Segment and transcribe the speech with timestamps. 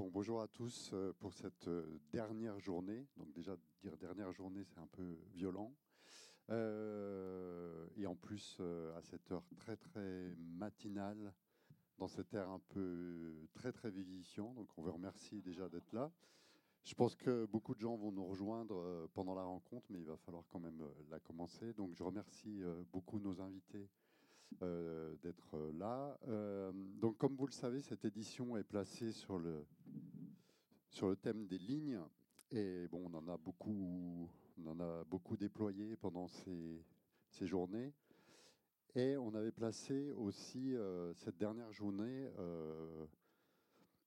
[0.00, 3.06] Bon, bonjour à tous euh, pour cette euh, dernière journée.
[3.18, 5.74] Donc déjà, dire dernière journée, c'est un peu violent.
[6.48, 8.62] Euh, et en plus,
[8.96, 11.34] à cette heure très très matinale,
[11.98, 14.54] dans cet air un peu très très vivifiant.
[14.54, 16.10] Donc on vous remercie déjà d'être là.
[16.82, 20.16] Je pense que beaucoup de gens vont nous rejoindre pendant la rencontre, mais il va
[20.16, 21.74] falloir quand même la commencer.
[21.74, 23.90] Donc je remercie beaucoup nos invités
[24.62, 26.18] euh, d'être là.
[26.28, 29.64] Euh, donc, comme vous le savez, cette édition est placée sur le,
[30.88, 32.00] sur le thème des lignes.
[32.50, 36.84] Et bon, on en a beaucoup, on en a beaucoup déployé pendant ces,
[37.28, 37.92] ces journées.
[38.94, 42.28] Et on avait placé aussi euh, cette dernière journée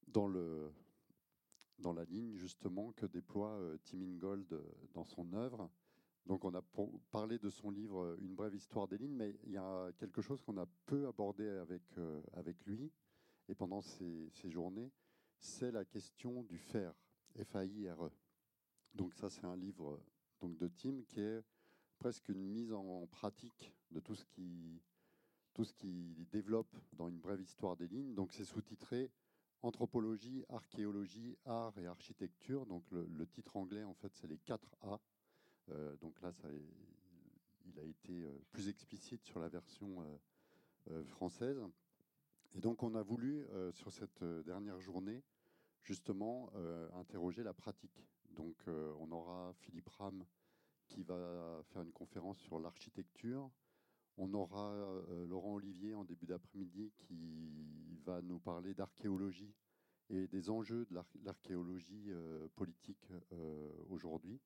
[0.07, 0.71] dans, le,
[1.79, 4.61] dans la ligne justement que déploie Tim Ingold
[4.93, 5.69] dans son œuvre.
[6.25, 6.61] Donc on a
[7.11, 10.21] parlé de son livre euh, Une brève histoire des lignes, mais il y a quelque
[10.21, 12.91] chose qu'on a peu abordé avec, euh, avec lui
[13.49, 14.91] et pendant ces, journées,
[15.37, 16.93] c'est la question du faire,
[17.35, 18.11] F-A-I-R-E.
[18.93, 19.99] Donc ça c'est un livre
[20.39, 21.43] donc, de Tim qui est
[21.97, 24.81] presque une mise en pratique de tout ce qui
[25.53, 28.15] tout ce qui développe dans une brève histoire des lignes.
[28.15, 29.11] Donc c'est sous-titré
[29.61, 32.65] Anthropologie, archéologie, art et architecture.
[32.65, 34.99] Donc le, le titre anglais en fait c'est les 4 A.
[35.69, 36.31] Euh, donc là,
[37.65, 40.03] il a été euh, plus explicite sur la version
[40.89, 41.61] euh, française.
[42.55, 45.23] Et donc, on a voulu, sur cette dernière journée,
[45.81, 46.51] justement,
[46.93, 48.05] interroger la pratique.
[48.29, 50.23] Donc, on aura Philippe Ram
[50.87, 53.49] qui va faire une conférence sur l'architecture.
[54.17, 54.71] On aura
[55.25, 59.55] Laurent Olivier en début d'après-midi qui va nous parler d'archéologie
[60.11, 62.11] et des enjeux de l'archéologie
[62.53, 63.07] politique
[63.89, 64.39] aujourd'hui.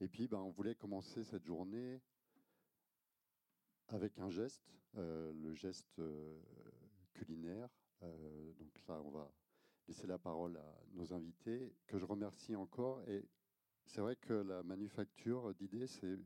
[0.00, 2.00] Et puis, ben, on voulait commencer cette journée
[3.88, 4.62] avec un geste,
[4.96, 6.40] euh, le geste euh,
[7.12, 7.68] culinaire.
[8.02, 9.32] Euh, donc là, on va
[9.88, 13.02] laisser la parole à nos invités, que je remercie encore.
[13.08, 13.26] Et
[13.86, 16.16] c'est vrai que la manufacture d'idées, c'est,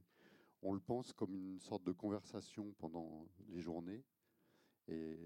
[0.60, 4.04] on le pense comme une sorte de conversation pendant les journées.
[4.88, 5.16] Et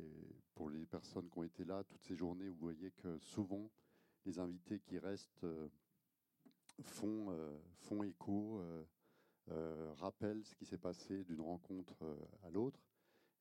[0.54, 3.70] pour les personnes qui ont été là toutes ces journées, vous voyez que souvent,
[4.24, 5.46] les invités qui restent
[6.82, 8.84] font, euh, font écho, euh,
[9.50, 11.96] euh, rappellent ce qui s'est passé d'une rencontre
[12.42, 12.80] à l'autre.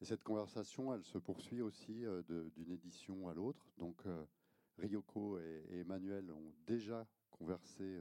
[0.01, 3.65] Et cette conversation, elle se poursuit aussi d'une édition à l'autre.
[3.77, 4.03] Donc,
[4.77, 7.97] Ryoko et, Emmanuel ont déjà conversé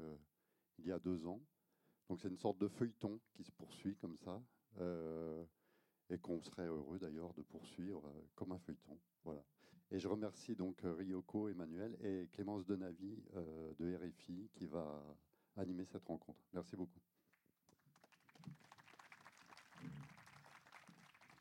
[0.78, 1.40] il y a deux ans.
[2.08, 4.42] Donc, c'est une sorte de feuilleton qui se poursuit comme ça.
[6.10, 8.98] et qu'on serait heureux d'ailleurs de poursuivre comme un feuilleton.
[9.22, 9.44] Voilà.
[9.90, 13.22] Et je remercie donc Ryoko, Emmanuel et Clémence Denavi
[13.78, 15.04] de RFI qui va
[15.56, 16.40] animer cette rencontre.
[16.52, 17.00] Merci beaucoup.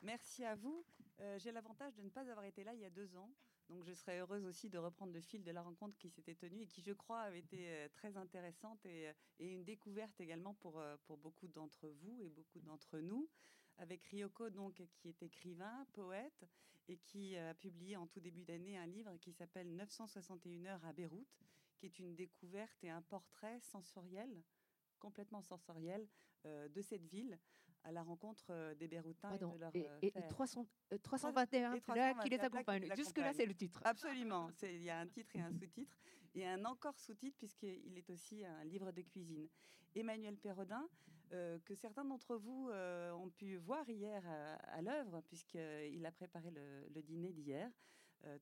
[0.04, 0.84] Merci à vous.
[1.22, 3.32] Euh, j'ai l'avantage de ne pas avoir été là il y a deux ans.
[3.70, 6.64] Donc je serais heureuse aussi de reprendre le fil de la rencontre qui s'était tenue
[6.64, 10.54] et qui, je crois, avait été euh, très intéressante et, euh, et une découverte également
[10.56, 13.30] pour, pour beaucoup d'entre vous et beaucoup d'entre nous.
[13.78, 16.46] Avec Ryoko, donc, qui est écrivain, poète
[16.88, 20.94] et qui a publié en tout début d'année un livre qui s'appelle 961 heures à
[20.94, 21.40] Beyrouth,
[21.78, 24.44] qui est une découverte et un portrait sensoriel
[25.04, 26.08] complètement sensoriel
[26.46, 27.38] euh, de cette ville
[27.84, 30.66] à la rencontre euh, des Béroutins et de leur et, et 300,
[31.04, 31.80] 321,
[32.22, 32.90] qui les accompagnent.
[32.96, 33.82] Jusque-là, c'est le titre.
[33.84, 34.50] Absolument.
[34.62, 35.98] Il y a un titre et un sous-titre.
[36.36, 39.48] Et un encore sous-titre, puisqu'il est aussi un livre de cuisine.
[39.94, 40.88] Emmanuel Perrodin,
[41.32, 44.24] euh, que certains d'entre vous ont pu voir hier
[44.68, 47.72] à, l'œuvre, puisqu'il a préparé le, dîner d'hier.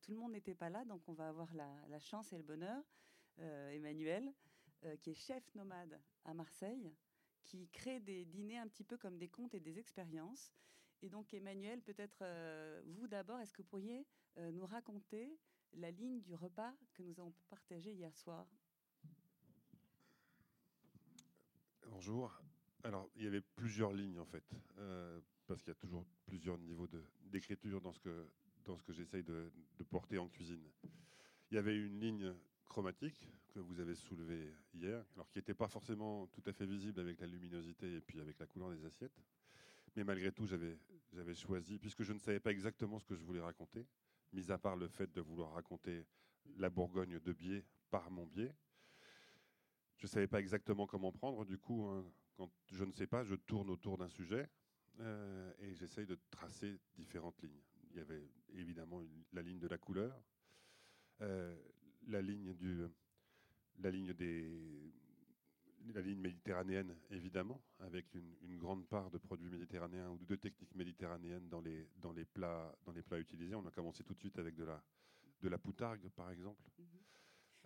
[0.01, 2.83] tout le monde n'était pas là, donc on va avoir la, chance et le bonheur,
[3.37, 4.33] Emmanuel,
[4.85, 6.91] euh, qui est chef nomade à Marseille,
[7.43, 10.51] qui crée des dîners un petit peu comme des contes et des expériences.
[11.03, 15.37] Et donc, Emmanuel, peut-être euh, vous d'abord, est-ce que vous pourriez euh, nous raconter
[15.73, 18.47] la ligne du repas que nous avons partagé hier soir?
[21.85, 22.41] Bonjour.
[22.83, 24.43] Alors, il y avait plusieurs lignes en fait,
[25.45, 26.87] parce qu'il y a toujours plusieurs niveaux
[27.25, 28.27] d'écriture dans ce que,
[28.65, 30.63] ce que j'essaye de, de porter en cuisine.
[31.51, 32.33] Il y avait une ligne
[32.65, 36.99] chromatique que vous avez soulevé hier, alors qui n'était pas forcément tout à fait visible
[36.99, 39.21] avec la luminosité et puis avec la couleur des assiettes.
[39.95, 43.41] Mais malgré tout, j'avais choisi, puisque je ne savais pas exactement ce que je voulais
[43.41, 43.85] raconter,
[44.31, 46.05] mis à part le fait de vouloir raconter
[46.57, 48.55] la Bourgogne de biais par mon biais.
[49.97, 52.05] Je ne savais pas exactement comment prendre, du coup, hein,
[52.41, 54.49] quand je ne sais pas, je tourne autour d'un sujet
[54.99, 57.61] euh, et j'essaye de tracer différentes lignes.
[57.91, 58.99] Il y avait évidemment
[59.31, 60.19] la ligne de la couleur,
[61.21, 61.55] euh,
[62.07, 62.81] la ligne du,
[63.77, 64.91] la ligne des,
[65.93, 71.47] la ligne méditerranéenne, évidemment, avec une, grande part de produits méditerranéens ou de techniques méditerranéennes
[71.47, 73.53] dans les, dans, les plats, dans les plats utilisés.
[73.53, 74.81] On a commencé tout de suite avec de la,
[75.41, 76.63] de la poutargue, par exemple.
[76.79, 77.00] Mhm.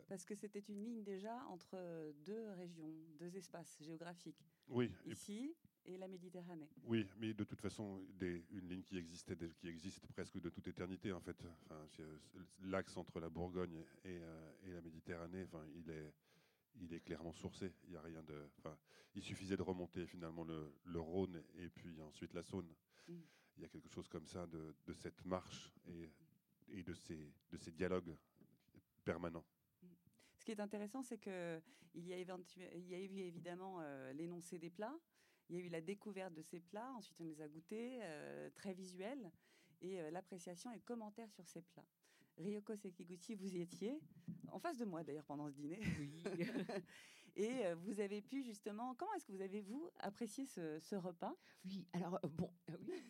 [0.08, 4.46] Parce que c'était une ligne déjà entre deux régions, deux espaces géographiques.
[4.68, 4.92] Oui.
[5.06, 5.56] Ici
[5.86, 6.70] et la Méditerranée.
[6.84, 10.68] Oui, mais de toute façon, des, une ligne qui existait, qui existe presque de toute
[10.68, 11.38] éternité en fait.
[11.66, 12.04] Enfin,
[12.64, 14.20] l'axe entre la Bourgogne et,
[14.64, 16.14] et, la Méditerranée, enfin, il est,
[16.76, 17.72] il est clairement sourcé.
[17.86, 18.78] Il y a rien de, enfin,
[19.14, 22.74] il suffisait de remonter finalement le, le Rhône et puis ensuite la Saône.
[23.08, 23.14] Mm.
[23.58, 26.10] Il y a quelque chose comme ça de, de cette marche et,
[26.70, 28.16] et, de ces, de ces dialogues
[29.06, 29.46] permanents.
[30.46, 31.32] Ce qui est intéressant, c'est qu'il
[31.96, 34.96] y, a il y a eu évidemment euh, l'énoncé des plats,
[35.50, 38.48] il y a eu la découverte de ces plats, ensuite on les a goûtés, euh,
[38.54, 39.32] très visuels,
[39.82, 41.88] et euh, l'appréciation et commentaires sur ces plats.
[42.38, 44.00] Ryoko Sekiguchi, vous y étiez,
[44.52, 45.80] en face de moi d'ailleurs pendant ce dîner.
[45.98, 46.24] Oui.
[47.36, 50.96] et euh, vous avez pu justement, comment est-ce que vous avez, vous, apprécié ce, ce
[50.96, 51.36] repas?
[51.66, 53.02] Oui, alors bon, oui.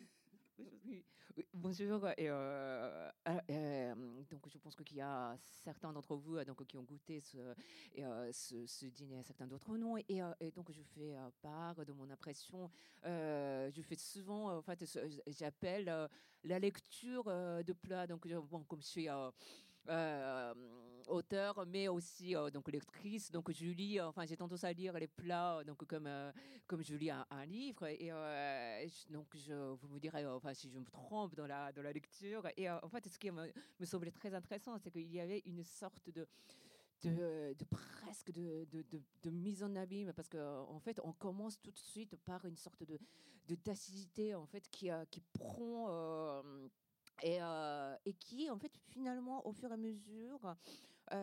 [0.58, 1.04] Oui,
[1.52, 2.08] bonjour.
[2.16, 3.94] Et, euh, euh, euh,
[4.30, 7.54] donc, je pense qu'il y a certains d'entre vous donc, qui ont goûté ce,
[8.32, 9.96] ce, dîner, certains d'autres non.
[9.98, 12.70] Et, et, donc, je fais part de mon impression.
[13.04, 14.84] je fais souvent, en fait,
[15.26, 16.08] j'appelle
[16.44, 18.06] la lecture de plats.
[18.06, 19.08] Donc, bon, comme je suis
[19.88, 20.54] euh,
[21.06, 23.30] auteur, mais aussi euh, donc lectrice.
[23.30, 26.32] Donc je lis, enfin j'ai tendance à lire les plats donc comme euh,
[26.66, 27.86] comme je lis un, livre.
[27.86, 28.10] Et
[29.10, 32.46] donc je vous me direz, enfin si je me trompe dans la dans la lecture.
[32.56, 35.62] Et en fait, ce qui me, me semblait très intéressant, c'est qu'il y avait une
[35.62, 36.26] sorte de
[37.02, 38.82] de, de, presque de, de,
[39.22, 42.56] de, mise en abîme parce qu'en en fait on commence tout de suite par une
[42.56, 42.98] sorte de
[43.64, 46.42] d'acidité en fait qui qui prend
[47.22, 50.54] et, euh, et, qui, en fait, finalement, au fur et à mesure, euh,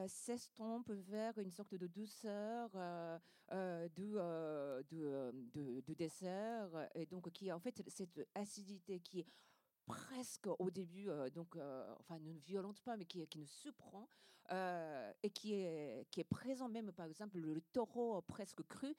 [0.08, 3.20] s'estompe vers une sorte de douceur euh,
[3.52, 9.28] euh de, de, de, dessert, et donc qui, en fait, cette acidité qui est
[9.86, 11.58] presque au début, donc,
[12.00, 14.08] enfin, ne violente pas, mais qui, qui nous surprend,
[14.52, 18.96] et qui est, qui est présent même, par exemple, le, taureau presque cru.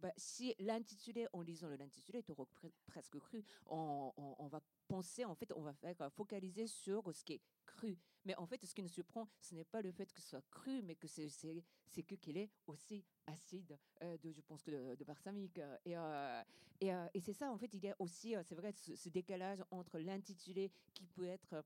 [0.00, 2.46] Bah, si l'intitulé, en lisant l'intitulé, taureau
[2.86, 7.24] presque cru, on, on, va penser, en fait, on va faire euh, focaliser sur ce
[7.24, 7.98] qui est cru.
[8.28, 10.44] Mais en fait, ce qui nous surprend, ce n'est pas le fait que ce soit
[10.50, 15.04] cru, mais que c'est que qu'il est aussi acide, euh, de, je pense de, de.
[15.86, 16.42] Et, euh,
[16.82, 19.98] et, et c'est ça, en fait, il y a aussi, c'est vrai, ce, décalage entre
[19.98, 21.64] l'intitulé qui peut être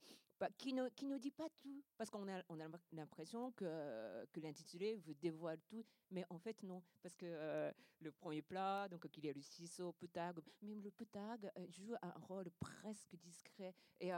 [0.56, 4.41] qui ne qui nous dit pas tout, parce qu'on a on a l'impression que que
[4.41, 9.25] l'intitulé vous dévoile tout, mais en fait non, parce que le premier plat, donc qu'il
[9.25, 14.11] y a le ciseau, poutag, même le poutag joue un rôle presque discret et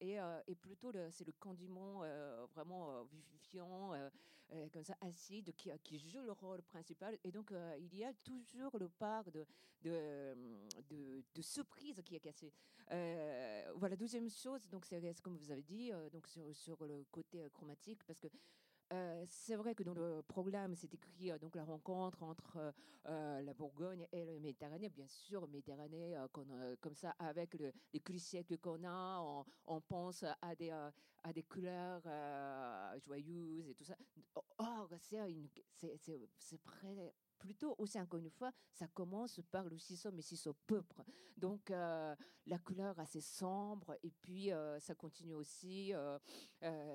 [0.00, 2.02] et, et plutôt c'est le condiment
[2.54, 3.92] vraiment vivifiant,
[4.72, 8.78] comme ça acide qui qui joue le rôle principal et donc il y a toujours
[8.78, 9.46] le part de
[9.82, 10.36] de,
[10.88, 12.52] de, de surprise qui est cassé.
[13.76, 17.42] voilà deuxième chose, donc c'est comme vous avez dit, euh, donc sur, sur, le côté
[17.42, 18.28] euh, chromatique, parce que
[18.92, 22.72] euh, c'est vrai que dans le programme, c'est écrit donc la rencontre entre
[23.04, 24.88] la Bourgogne et le Méditerranée.
[24.88, 26.16] Bien sûr, Méditerranée,
[26.80, 32.02] comme ça, avec le, les clichés qu'on a, on, pense à des, à des couleurs
[33.00, 33.96] joyeuses et tout ça.
[34.58, 35.18] Or, c'est
[37.42, 41.02] plutôt aussi encore une fois, ça commence par le ciseau, mais ciseau peuple.
[41.36, 42.14] Donc euh,
[42.46, 46.18] la couleur assez sombre, et puis euh, ça continue aussi euh,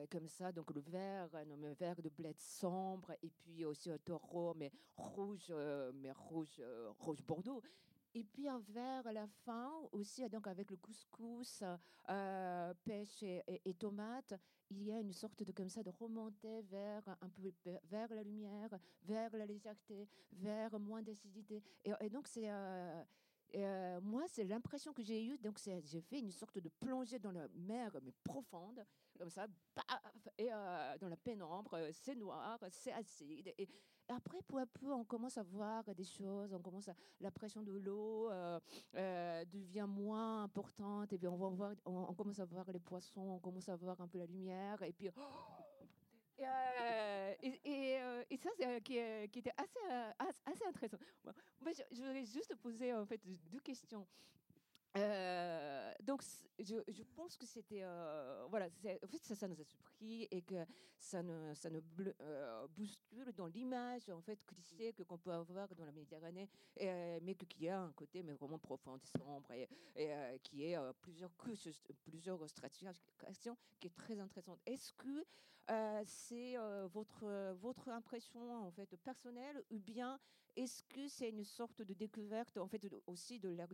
[0.10, 0.54] comme ça.
[0.54, 5.54] Donc le vert, un vert de bled sombre, et puis aussi un taureau, mais rouge,
[5.96, 6.62] mais rouge,
[7.00, 7.62] rouge bordeaux.
[8.14, 11.62] Et puis un vert à la fin aussi, donc avec le couscous,
[12.86, 14.34] pêche et, et, tomate,
[14.70, 17.52] il y a une sorte de comme ça de remontée vers un peu
[17.86, 21.64] vers la lumière, vers la légèreté, vers moins d'acidité.
[21.84, 23.04] Et, donc c'est euh,
[23.56, 25.38] euh, moi, c'est l'impression que j'ai eue.
[25.38, 28.84] Donc, j'ai fait une sorte de plongée dans la mer, mais profonde,
[29.18, 29.48] comme ça,
[30.38, 31.80] et euh, dans la pénombre.
[31.92, 33.54] C'est noir, c'est acide.
[34.10, 36.54] Après, peu à peu, on commence à voir des choses.
[36.54, 38.30] On commence à, la pression de l'eau
[38.94, 41.14] devient moins importante.
[41.14, 43.22] Et puis, on on, commence à voir les poissons.
[43.22, 44.82] On commence à voir un peu la lumière.
[44.84, 45.10] Et puis,
[46.40, 49.00] euh, et, euh, et, ça, c'est, qui,
[49.32, 50.12] qui, était assez, euh,
[50.46, 50.98] assez intéressant.
[51.66, 53.20] je, je, juste poser en fait
[53.52, 54.06] deux questions.
[54.96, 56.24] Euh, donc,
[56.60, 57.82] je, pense que c'était.
[57.84, 60.66] Euh, voilà, en fait, ça, nous a surpris et que
[60.98, 61.82] ça nous, ça nous
[62.22, 67.20] euh, bouscule dans l'image, en fait, cliché que qu'on peut avoir dans la Méditerranée, et,
[67.22, 71.68] mais qui a un côté mais vraiment profond, sombre, et, et qui est plusieurs couches,
[72.04, 74.60] plusieurs stratifications, qui est très intéressante.
[74.66, 75.26] Est-ce que
[76.06, 76.56] c'est
[76.94, 80.20] votre, votre impression, en fait, personnelle, ou bien
[80.56, 83.68] est-ce que c'est une sorte de découverte, en fait, aussi de la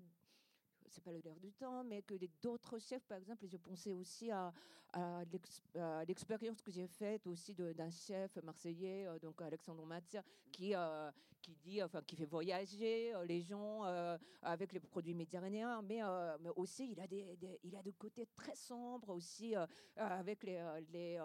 [0.93, 4.53] c'est pas l'air du temps, mais que d'autres chefs, par exemple, je pensais aussi à,
[6.07, 10.75] l'expérience que j'ai faite aussi d'un chef marseillais, donc Alexandre Matzia, qui,
[11.41, 13.81] qui dit, enfin, qui fait voyager les gens
[14.43, 16.01] avec les produits méditerranéens, mais,
[16.41, 17.25] mais aussi il a des,
[17.63, 19.55] il a de côtés très sombres aussi
[19.95, 21.19] avec les, les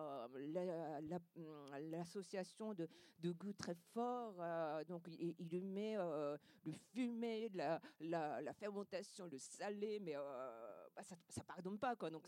[1.91, 2.89] l'association de,
[3.21, 4.43] de goûts très forts.
[4.89, 11.17] donc il, il met le fumé, la, la, la, fermentation, le salé, mais bah, ça
[11.37, 11.97] ne pardonne pas.
[11.97, 12.11] Quoi.
[12.11, 12.25] Donc,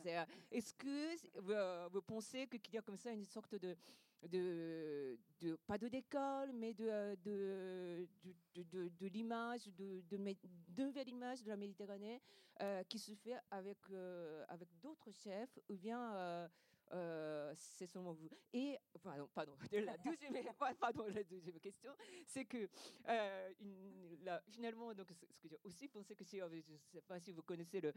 [0.50, 3.76] est-ce que vous, pensez qu'il y a comme ça une sorte de,
[4.28, 8.08] de, de pas de décolle, mais de, de,
[8.54, 12.20] de, de, l'image, de nouvelle image de la Méditerranée
[12.88, 13.78] qui se fait avec,
[14.48, 16.48] avec d'autres chefs, ou bien
[16.92, 18.28] euh, c'est seulement vous.
[18.52, 20.32] Et, pardon, pardon, la deuxième,
[20.80, 21.92] pardon, la deuxième question,
[22.26, 22.68] c'est que
[23.08, 23.50] euh,
[24.48, 27.32] finalement, donc, ce que j'ai aussi pensé que si, euh, je ne sais pas si
[27.32, 27.92] vous connaissez le,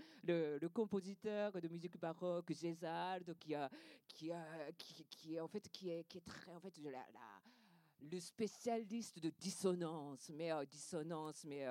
[0.57, 3.69] le, compositeur de musique baroque, Gézald, qui a,
[4.07, 6.91] qui a, qui, qui est en fait, qui est, qui est très, en fait, la,
[6.91, 7.41] la
[8.11, 11.65] le spécialiste de dissonance, mais dissonance, mais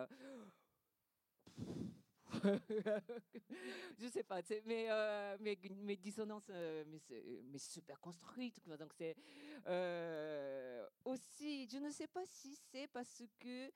[3.98, 6.84] je sais pas, mais, euh, mais, mais dissonance, euh,
[7.56, 8.60] super construite.
[8.66, 9.16] Donc c'est
[9.66, 13.70] euh, aussi, je ne sais pas si c'est parce que,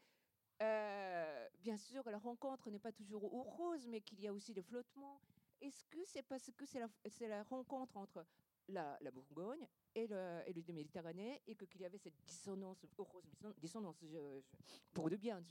[1.58, 5.20] bien sûr, la rencontre n'est pas toujours rose, mais qu'il y a aussi des flottements.
[5.60, 8.26] Est-ce que c'est parce que c'est la, rencontre entre
[8.68, 12.84] la, Bourgogne et le, et le Méditerranée et qu'il y avait cette dissonance,
[13.58, 13.96] dissonance
[14.92, 15.42] pour de bien.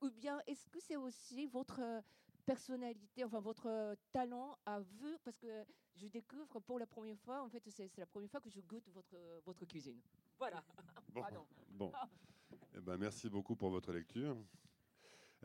[0.00, 2.02] ou bien est-ce que c'est aussi votre
[2.44, 7.42] personnalité, enfin votre euh, talent à vous, parce que je découvre pour la première fois,
[7.42, 10.00] en fait, c'est la première fois que je goûte votre, votre cuisine.
[10.38, 10.62] Voilà.
[11.14, 11.22] Bon,
[11.70, 11.92] bon.
[12.76, 14.36] Eh ben, merci beaucoup pour votre lecture.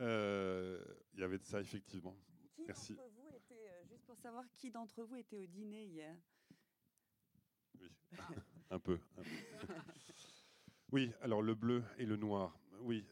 [0.00, 0.82] Euh,
[1.14, 2.16] il y avait de ça, effectivement.
[2.54, 2.94] Qui merci.
[2.94, 6.16] Vous était, euh, juste pour savoir, qui d'entre vous était au dîner hier?
[7.78, 7.88] Oui,
[8.70, 8.98] un peu.
[9.16, 9.74] Un peu.
[10.90, 12.58] oui, alors le bleu et le noir.
[12.80, 13.04] Oui,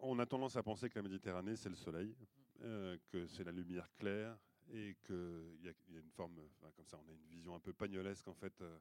[0.00, 2.14] on a tendance à penser que la Méditerranée, c'est le soleil.
[2.62, 4.36] Euh, que c'est la lumière claire
[4.70, 6.38] et qu'il y, y, a une forme,
[6.76, 8.60] comme ça, on a une vision un peu pagnolesque en fait.
[8.60, 8.78] Euh,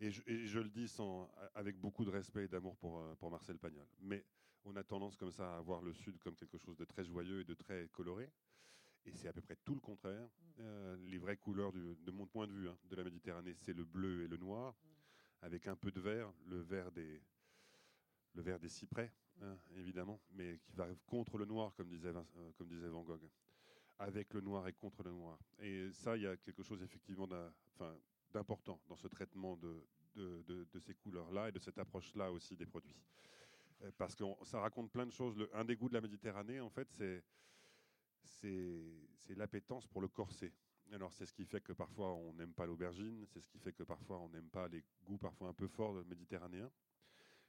[0.00, 3.30] et, je, je, le dis sans, avec beaucoup de respect et d'amour pour, euh, pour
[3.30, 3.86] Marcel Pagnol.
[4.00, 4.24] Mais
[4.64, 7.40] on a tendance comme ça à voir le Sud comme quelque chose de très joyeux
[7.40, 8.32] et de très coloré.
[9.04, 10.28] Et c'est à peu près tout le contraire.
[10.58, 11.06] Mm.
[11.06, 13.84] les vraies couleurs, du, de mon point de vue, hein, de la Méditerranée, c'est le
[13.84, 14.88] bleu et le noir, mm.
[15.42, 17.22] avec un peu de vert, le vert des,
[18.34, 22.50] le vert des cyprès, Hein, évidemment, mais qui va contre le noir, comme disait, euh,
[22.56, 23.28] comme disait Van Gogh,
[23.98, 25.38] avec le noir et contre le noir.
[25.60, 27.28] Et ça, il y a quelque chose effectivement
[28.32, 29.84] d'important dans ce traitement de,
[30.80, 32.96] ces couleurs-là et de cette approche-là aussi des produits.
[33.82, 35.46] Euh, parce que ça raconte plein de choses.
[35.52, 37.22] Un des goûts de la Méditerranée, en fait, c'est
[38.24, 40.52] c'est l'appétence pour le corset.
[40.92, 43.72] Alors c'est ce qui fait que parfois on n'aime pas l'aubergine, c'est ce qui fait
[43.72, 46.70] que parfois on n'aime pas les goûts parfois un peu forts méditerranéens.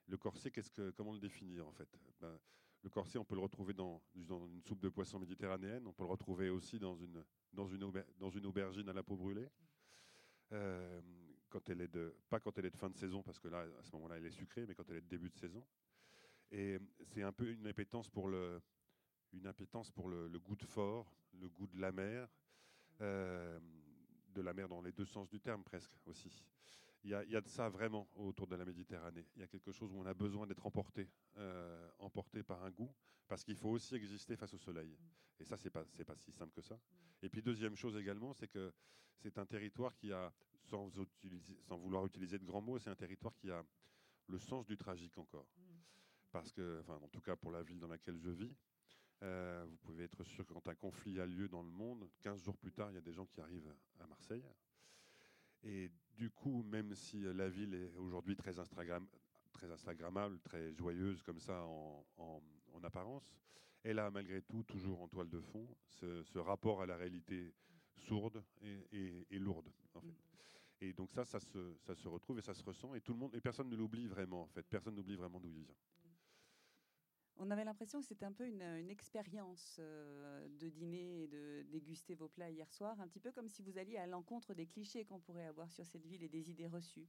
[0.09, 0.51] Le corset,
[0.97, 1.87] comment le définir en fait?
[2.19, 2.39] Ben,
[2.83, 6.09] Le corset, on peut le retrouver dans, une soupe de poisson méditerranéenne, on peut le
[6.09, 7.23] retrouver aussi dans une,
[8.45, 9.49] aubergine à la peau brûlée.
[10.51, 11.01] Euh,
[11.49, 11.97] quand elle est
[12.27, 14.25] pas quand elle est de fin de saison, parce que là, à ce moment-là, elle
[14.25, 15.63] est sucrée, mais quand elle est de début de saison.
[16.51, 18.61] Et c'est un peu une appétence pour le,
[20.39, 22.27] goût de fort, le goût de la mer,
[23.01, 23.59] euh,
[24.29, 26.43] de la mer dans les deux sens du terme presque aussi
[27.03, 29.25] il y, a, de ça vraiment autour de la Méditerranée.
[29.36, 32.72] Il y a quelque chose où on a besoin d'être emporté, euh, emporté par un
[32.72, 32.94] goût,
[33.27, 34.98] parce qu'il faut aussi exister face au soleil.
[35.39, 36.77] Et ça, c'est pas c'est pas si simple que ça.
[37.22, 38.74] Et puis deuxième chose également, c'est que
[39.15, 40.34] c'est un territoire qui a,
[40.70, 40.89] sans,
[41.62, 43.63] sans vouloir utiliser de grands mots, c'est un territoire qui a
[44.27, 45.48] le sens du tragique encore.
[46.32, 48.56] Parce que, enfin, en tout cas pour la ville dans laquelle je vis,
[49.24, 52.44] euh, vous pouvez être sûr que quand un conflit a lieu dans le monde, 15
[52.44, 54.46] jours plus tard, il y a des gens qui arrivent à Marseille
[55.63, 59.07] et du coup, même si la ville est aujourd'hui très, Instagram,
[59.53, 62.03] très Instagrammable, très joyeuse comme ça en,
[62.83, 63.35] apparence,
[63.83, 67.53] elle a malgré tout toujours en toile de fond ce, rapport à la réalité
[67.97, 68.41] sourde
[68.91, 69.69] et, lourde.
[69.95, 70.15] En fait.
[70.81, 73.19] Et donc ça, ça se, ça se, retrouve et ça se ressent et tout le
[73.19, 74.43] monde et personne ne l'oublie vraiment.
[74.43, 75.75] En fait, personne n'oublie vraiment d'où il vient.
[77.41, 82.13] On avait l'impression que c'était un peu une, expérience euh, de dîner et de déguster
[82.13, 85.05] vos plats hier soir, un petit peu comme si vous alliez à l'encontre des clichés
[85.05, 87.08] qu'on pourrait avoir sur cette ville et des idées reçues.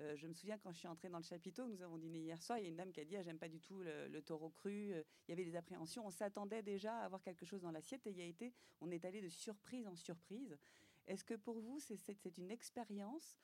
[0.00, 2.42] Euh, je me souviens quand je suis entrée dans le chapiteau, nous avons dîné hier
[2.42, 4.20] soir, il y a une dame qui a dit ah, J'aime pas du tout le,
[4.20, 4.92] taureau cru.
[4.94, 6.04] Euh, il y avait des appréhensions.
[6.04, 8.90] On s'attendait déjà à avoir quelque chose dans l'assiette et il y a été, on
[8.90, 10.58] est allé de surprise en surprise.
[11.06, 13.38] Est-ce que pour vous, c'est une expérience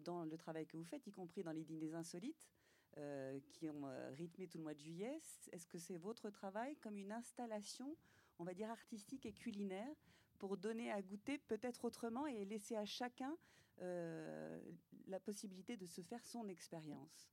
[0.00, 2.50] dans le travail que vous faites, y compris dans les dîners insolites
[2.98, 5.20] euh, qui ont euh, rythmé tout le mois de juillet.
[5.52, 7.96] Est-ce que c'est votre travail comme une installation
[8.38, 9.94] on va dire, artistique et culinaire
[10.38, 13.36] pour donner à goûter peut-être autrement et laisser à chacun
[13.78, 17.32] la possibilité de se faire son expérience?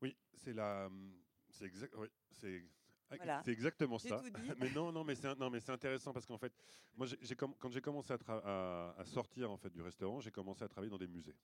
[0.00, 0.88] Oui, c'est la,
[1.50, 2.62] c'est exact, oui, c'est
[3.44, 4.20] C'est exactement ça.
[4.58, 6.52] mais non, non, mais c'est non, mais c'est intéressant parce qu'en fait,
[6.96, 10.68] moi, j'ai quand j'ai commencé à, à, sortir en fait du restaurant, j'ai commencé à
[10.68, 11.36] travailler dans des musées,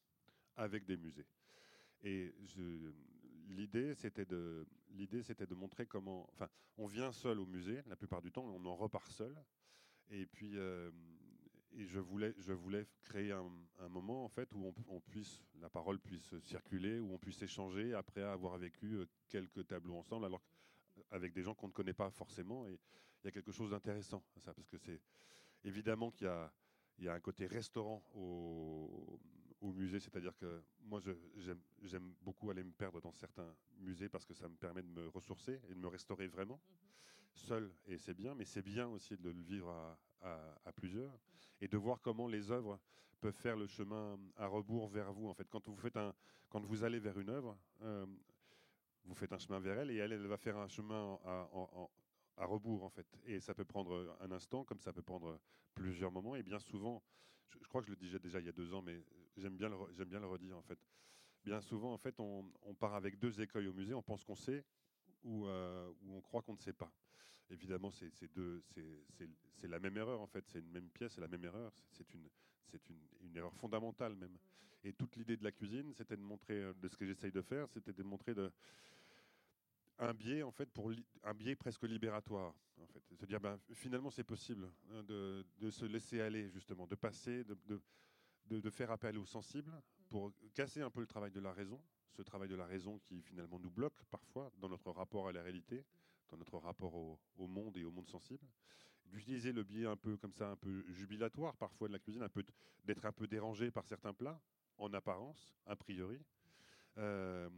[0.57, 1.27] avec des musées.
[2.05, 2.35] Et
[3.49, 6.29] l'idée, c'était de l'idée, c'était de montrer comment.
[6.33, 9.35] Enfin, on vient seul au musée la plupart du temps, on en repart seul.
[10.11, 10.91] Et puis, euh,
[11.73, 13.51] et je voulais, je voulais créer un,
[13.89, 18.23] moment en fait où on, puisse, la parole puisse circuler, où on puisse échanger après
[18.23, 20.43] avoir vécu euh, quelques tableaux ensemble, alors
[21.11, 22.67] avec des gens qu'on ne connaît pas forcément.
[22.67, 22.79] Et
[23.23, 25.01] il y a quelque chose d'intéressant à ça, parce que c'est
[25.65, 26.53] évidemment qu'il y a,
[26.99, 29.19] il y a un côté restaurant au,
[29.65, 31.01] au musée, c'est-à-dire que moi
[31.83, 35.09] j'aime beaucoup aller me perdre dans certains musées parce que ça me permet de me
[35.09, 36.57] ressourcer et de me restaurer vraiment.
[36.57, 37.47] Mm-hmm.
[37.47, 39.99] Seul, et c'est bien, mais c'est bien aussi de le vivre à,
[40.65, 41.19] à, plusieurs
[41.61, 42.79] et de voir comment les œuvres
[43.21, 45.29] peuvent faire le chemin à rebours vers vous.
[45.29, 46.15] En fait, quand vous faites un,
[46.51, 48.07] quand vous allez vers une œuvre, euh,
[49.05, 51.49] vous faites un chemin vers elle et elle, elle va faire un chemin à,
[52.37, 53.07] à rebours en fait.
[53.25, 55.41] Et ça peut prendre un instant, comme ça peut prendre
[55.75, 56.37] plusieurs moments.
[56.37, 57.03] Et bien souvent,
[57.49, 59.03] je, crois que je le disais déjà il y a deux ans, mais
[59.37, 60.79] j'aime bien le, redire en fait.
[61.45, 63.93] Bien souvent, en fait, on, part avec deux écueils au musée.
[63.93, 64.65] On pense qu'on sait
[65.23, 66.91] ou, euh, on croit qu'on ne sait pas
[67.51, 68.11] évidemment, c'est
[69.69, 73.37] la même erreur en fait, c'est une même pièce, c'est la même erreur, c'est une,
[73.37, 74.37] erreur fondamentale même.
[74.85, 77.41] Et toute l'idée de la cuisine, c'était de montrer, euh, de ce que j'essaye de
[77.41, 78.35] faire, c'était de montrer
[79.99, 84.11] un biais en fait pour un biais presque libératoire en fait, se dire ben, finalement
[84.11, 87.81] c'est possible hein, de, se laisser aller justement, de passer, de,
[88.51, 89.73] de faire appel au sensible
[90.09, 91.81] pour casser un peu le travail de la raison,
[92.13, 95.43] ce travail de la raison qui finalement nous bloque parfois dans notre rapport à la
[95.43, 95.85] réalité
[96.31, 98.47] dans notre rapport au, monde et au monde sensible,
[99.07, 102.29] d'utiliser le biais un peu comme ça, un peu jubilatoire parfois de la cuisine, un
[102.29, 102.45] peu
[102.85, 104.41] d'être un peu dérangé par certains plats,
[104.79, 106.21] en apparence, a priori,
[106.99, 107.49] euh,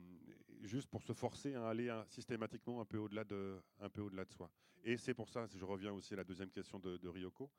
[0.63, 3.59] juste pour se forcer à aller systématiquement un peu au-delà de,
[3.99, 4.51] au-delà de soi.
[4.85, 7.51] Et c'est pour ça, je reviens aussi à la deuxième question de, Ryoko.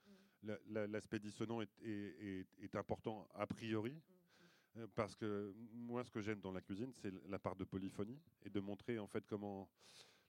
[0.44, 3.92] L'aspect dissonant est, est, important a priori.
[3.92, 4.82] Mm, mm.
[4.82, 8.20] Euh, parce que moi, ce que j'aime dans la cuisine, c'est la part de polyphonie
[8.44, 9.70] et de montrer en fait comment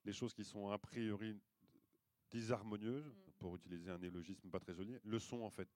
[0.05, 1.37] les choses qui sont a priori
[2.31, 3.33] disharmonieuses, mm.
[3.38, 5.68] pour utiliser un néologisme pas très joli, le sont en fait,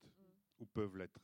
[0.60, 1.20] ou peuvent l'être.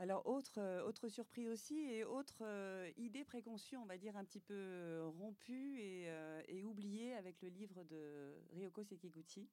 [0.00, 4.24] Alors, autre, euh, autre surprise aussi, et autre euh, idée préconçue, on va dire un
[4.24, 6.08] petit peu rompue et,
[6.46, 9.48] et, oubliée avec le livre de Ryoko Sekiguchi,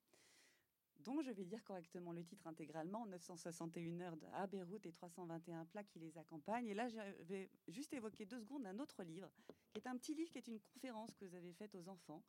[1.00, 5.84] dont je vais dire correctement le titre intégralement, 961 heures à Beyrouth et 321 plats
[5.84, 6.68] qui les accompagnent.
[6.68, 9.30] Et là, je vais juste évoquer deux secondes un autre livre,
[9.72, 12.24] qui est un petit livre qui est une conférence que vous avez faite aux enfants,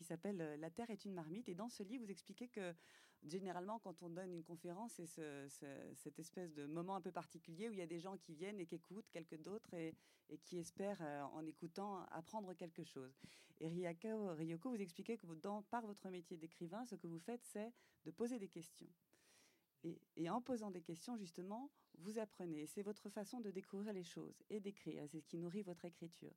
[0.00, 1.50] qui s'appelle euh, La Terre est une marmite.
[1.50, 2.74] Et dans ce livre, vous expliquez que
[3.22, 5.50] généralement, quand on donne une conférence, c'est
[5.94, 8.58] cette espèce de moment un peu particulier où il y a des gens qui viennent
[8.60, 9.94] et qui écoutent, quelques d'autres, et,
[10.42, 13.12] qui espèrent, euh, en écoutant, apprendre quelque chose.
[13.60, 15.26] Et Ryoko, Ryoko vous expliquez que
[15.68, 17.70] par votre métier d'écrivain, ce que vous faites, c'est
[18.06, 18.88] de poser des questions.
[19.84, 22.66] Et, et, en posant des questions, justement, vous apprenez.
[22.66, 25.04] C'est votre façon de découvrir les choses et d'écrire.
[25.10, 26.32] C'est ce qui nourrit votre écriture.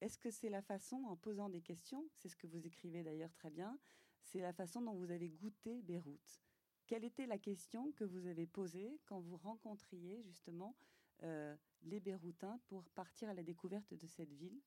[0.00, 3.32] Est-ce que c'est la façon, en posant des questions, c'est ce que vous écrivez d'ailleurs
[3.32, 3.78] très bien,
[4.22, 6.42] c'est la façon dont vous avez goûté Beyrouth
[6.86, 10.76] Quelle était la question que vous avez posée quand vous rencontriez justement
[11.22, 14.60] euh, les Beyrouthins pour partir à la découverte de cette ville?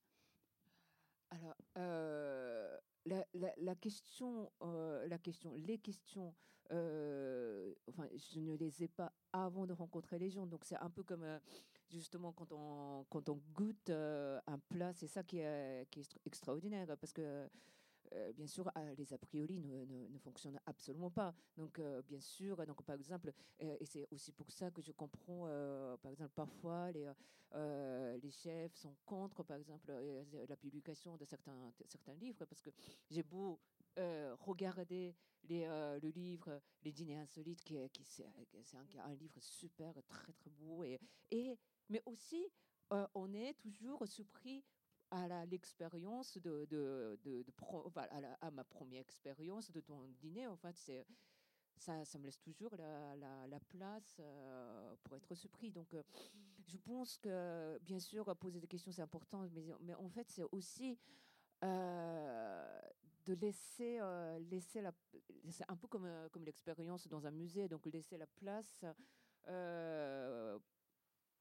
[1.30, 6.34] Alors, euh, la, question, euh, la question, les questions,
[6.70, 11.02] enfin, je ne les ai pas avant de rencontrer les gens, donc c'est un peu
[11.02, 11.24] comme
[11.90, 15.86] justement quand on, quand on goûte euh, un plat, c'est ça qui est,
[16.26, 17.48] extraordinaire parce que
[18.14, 21.34] euh, bien sûr, ah, les a priori ne, ne, fonctionnent absolument pas.
[21.58, 25.46] Donc, euh, bien sûr, donc par exemple, et c'est aussi pour ça que je comprends,
[26.00, 27.10] par exemple, parfois les,
[28.22, 29.92] les chefs sont contre, par exemple,
[30.48, 32.70] la publication de certains, certains livres, parce que
[33.10, 33.60] j'ai beau
[33.96, 40.32] regarder les, le livre Les dîners insolites, qui, qui c'est un, un, livre super, très
[40.32, 40.98] très beau, et,
[41.30, 41.56] et
[41.88, 42.50] mais aussi
[42.92, 44.64] euh, on est toujours surpris
[45.10, 47.44] à l'expérience de, de, de,
[48.40, 50.46] à, ma première expérience de ton dîner.
[50.46, 51.06] En fait, c'est
[51.78, 55.70] ça, ça me laisse toujours la, la, place euh, pour être surpris.
[55.70, 56.02] Donc, euh,
[56.66, 60.44] je pense que, bien sûr, poser des questions, c'est important, mais, mais en fait, c'est
[60.52, 60.98] aussi
[63.28, 64.00] de laisser,
[64.50, 64.92] laisser la,
[65.68, 68.84] un peu comme, comme l'expérience dans un musée, donc laisser la place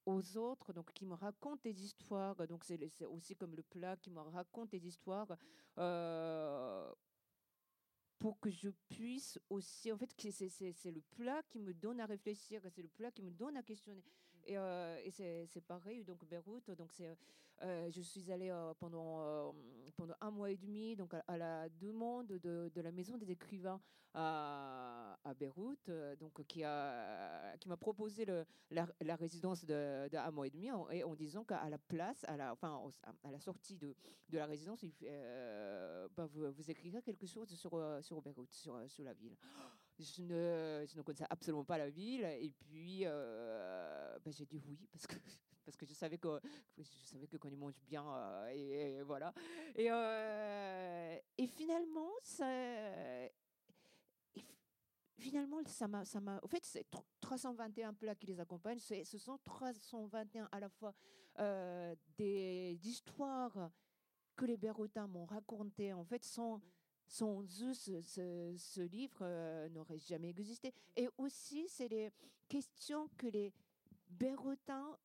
[0.05, 2.35] aux autres, donc qui me racontent des histoires.
[2.47, 5.37] Donc c'est aussi comme le plat qui me raconte des histoires.
[5.77, 6.93] Euh,
[8.19, 12.61] pour que je puisse aussi, en fait, c'est le plat qui me donne à réfléchir,
[12.71, 14.03] c'est le plat qui me donne à questionner.
[14.47, 17.17] Et, euh, c'est pareil, donc Beyrouth, donc c'est,
[17.63, 19.53] euh, je suis allée euh, pendant,
[19.97, 23.81] pendant un mois et demi donc à, la demande de, la maison des écrivains
[24.13, 28.25] à, Beyrouth, donc qui a qui m'a proposé
[28.71, 32.23] la, résidence de, de, un mois et demi en, et en disant qu'à la place,
[32.23, 32.81] à la, enfin
[33.25, 33.93] à la sortie de,
[34.29, 34.85] de la résidence,
[36.15, 39.35] bah, vous, vous écrirez quelque chose sur sur Beyrouth, sur, sur la ville
[39.99, 42.23] je ne, je ne connaissais absolument pas la ville.
[42.23, 45.15] Et puis, euh, ben, j'ai dit oui, parce que,
[45.65, 46.39] parce que je savais que
[46.77, 48.05] je savais que qu'on y mange bien.
[48.07, 49.33] Euh, et, voilà.
[49.75, 52.45] Et, euh, et finalement, ça,
[55.17, 56.39] finalement, ça m'a, ça m'a.
[56.43, 56.85] En fait, c'est
[57.21, 58.79] 321 plats qui les accompagnent.
[58.79, 60.93] Ce sont 321 à la fois
[62.17, 63.71] des histoires
[64.35, 65.93] que les Béroutins m'ont racontées.
[65.93, 66.61] En fait, sont
[67.07, 70.73] sans eux, ce, livre euh, n'aurait jamais existé.
[70.95, 72.11] Et aussi, c'est les
[72.47, 73.53] questions que les
[74.09, 74.97] Bérotins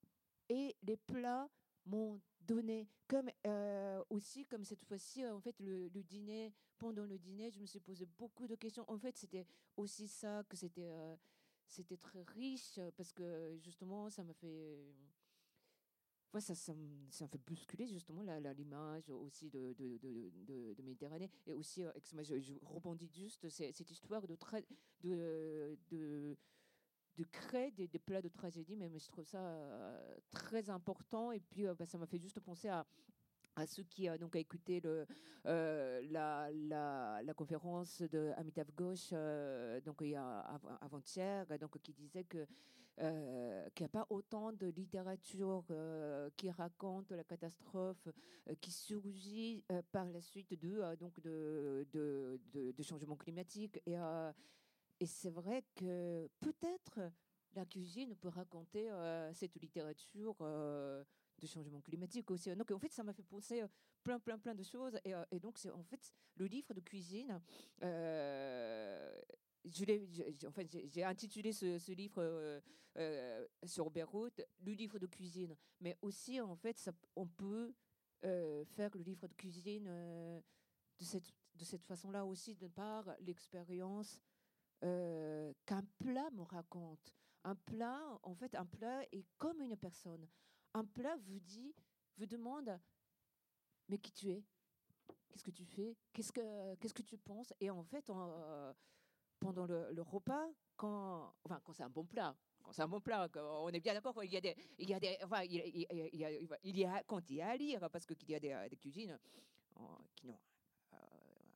[0.49, 1.49] et les plats
[1.87, 2.89] m'ont donné.
[3.07, 7.67] Comme euh, aussi, comme cette fois-ci, en fait, le, dîner, pendant le dîner, je me
[7.67, 8.85] suis posé beaucoup de questions.
[8.89, 11.15] En fait, c'était aussi ça que c'était, euh,
[11.69, 14.79] c'était très riche parce que justement, ça m'a fait
[16.41, 16.73] ça, ça,
[17.11, 19.75] ça, me fait bousculer justement l'image aussi de,
[20.83, 21.31] Méditerranée.
[21.47, 24.37] Et aussi, euh, je, rebondis juste, cette histoire de,
[25.91, 26.37] de,
[27.31, 31.33] créer des, plats de tragédie, mais je trouve ça euh, très important.
[31.33, 32.87] Et puis, euh, bah, ça m'a fait juste penser à,
[33.67, 34.81] ceux qui ont donc écouté
[35.45, 36.49] la,
[37.37, 39.13] conférence de Amitav Ghosh
[39.85, 40.03] donc
[40.81, 42.47] avant-hier donc qui disait que
[43.01, 48.07] euh, qu'il n'y a pas autant de littérature euh, qui raconte la catastrophe
[48.49, 53.81] euh, qui surgit par la suite de, donc de, changement climatique.
[53.87, 53.97] Et,
[55.01, 57.01] et c'est vrai que peut-être
[57.55, 58.91] la cuisine peut raconter
[59.33, 62.55] cette littérature de changement climatique aussi.
[62.55, 63.63] Donc en fait, ça m'a fait penser
[64.03, 64.99] plein, plein, plein de choses.
[65.05, 67.41] Et donc c'est en fait le livre de cuisine
[69.65, 72.61] j'ai intitulé ce, livre euh,
[72.97, 75.57] euh, sur Beyrouth, le livre de cuisine.
[75.81, 77.75] Mais aussi, en fait, on peut
[78.25, 84.21] euh, faire le livre de cuisine de cette, de cette façon-là aussi, de par l'expérience
[84.81, 87.15] qu'un plat me raconte.
[87.45, 90.29] Un plat, en fait, un plat est comme une personne.
[90.75, 91.75] Un plat vous dit,
[92.17, 92.79] vous demande,
[93.89, 94.45] mais qui tu es?
[95.29, 95.97] Qu'est-ce que tu fais?
[96.13, 97.53] Qu'est-ce que qu'est-ce que tu penses?
[97.61, 98.75] Et en fait, on,
[99.43, 103.29] pendant le, repas, quand, enfin, quand c'est un bon plat, quand c'est un bon plat,
[103.35, 105.61] on est bien d'accord, il y a des, il y a des, enfin, il, y
[105.61, 106.31] a,
[106.63, 108.77] il y a, quand il y a à lire, parce qu'il y a des, des
[108.77, 109.19] cuisines
[110.15, 110.39] qui n'ont,
[110.95, 110.97] euh,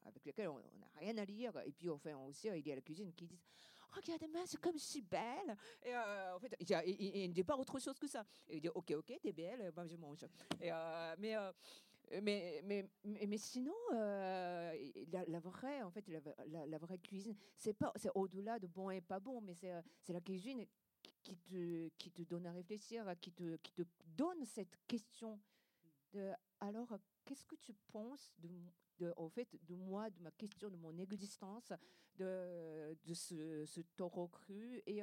[0.05, 2.83] avec lesquelles on n'a rien à lire, et puis enfin aussi, il y a la
[2.83, 3.39] cuisine qui dit
[3.93, 5.57] Regarde-moi, c'est comme si belle.
[5.83, 8.27] Et euh, en fait, il, ne dit pas autre chose que ça.
[8.49, 10.27] il dit Ok, ok, t'es belle, je mange.
[10.63, 11.35] Euh, mais
[12.23, 14.93] mais, mais, mais, sinon, euh,
[15.27, 19.21] la, vraie, en fait, la, vraie cuisine, c'est pas, c'est au-delà de bon et pas
[19.21, 20.65] bon, mais c'est, euh, c'est la cuisine
[21.23, 25.41] qui te, qui te donne à réfléchir, qui te, qui te donne cette question
[26.13, 28.49] de, alors, qu'est-ce que tu penses de,
[28.99, 31.73] de, en fait, de moi, de ma question, de mon existence,
[32.17, 35.03] de, de ce, ce taureau cru et,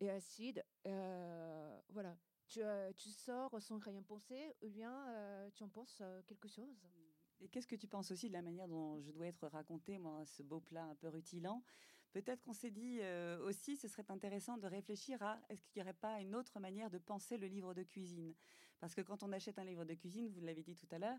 [0.00, 0.64] et acide,
[1.88, 2.16] voilà
[2.50, 6.48] tu, euh, tu, sors sans rien penser, ou bien euh, tu en penses euh, quelque
[6.48, 6.76] chose?
[7.40, 10.24] Et qu'est-ce que tu penses aussi de la manière dont je dois être raconté, moi,
[10.26, 11.62] ce beau plat un peu rutilant?
[12.12, 13.00] Peut-être qu'on s'est dit
[13.44, 16.90] aussi, ce serait intéressant de réfléchir à est-ce qu'il n'y aurait pas une autre manière
[16.90, 18.34] de penser le livre de cuisine?
[18.80, 21.18] Parce que quand on achète un livre de cuisine, vous l'avez dit tout à l'heure,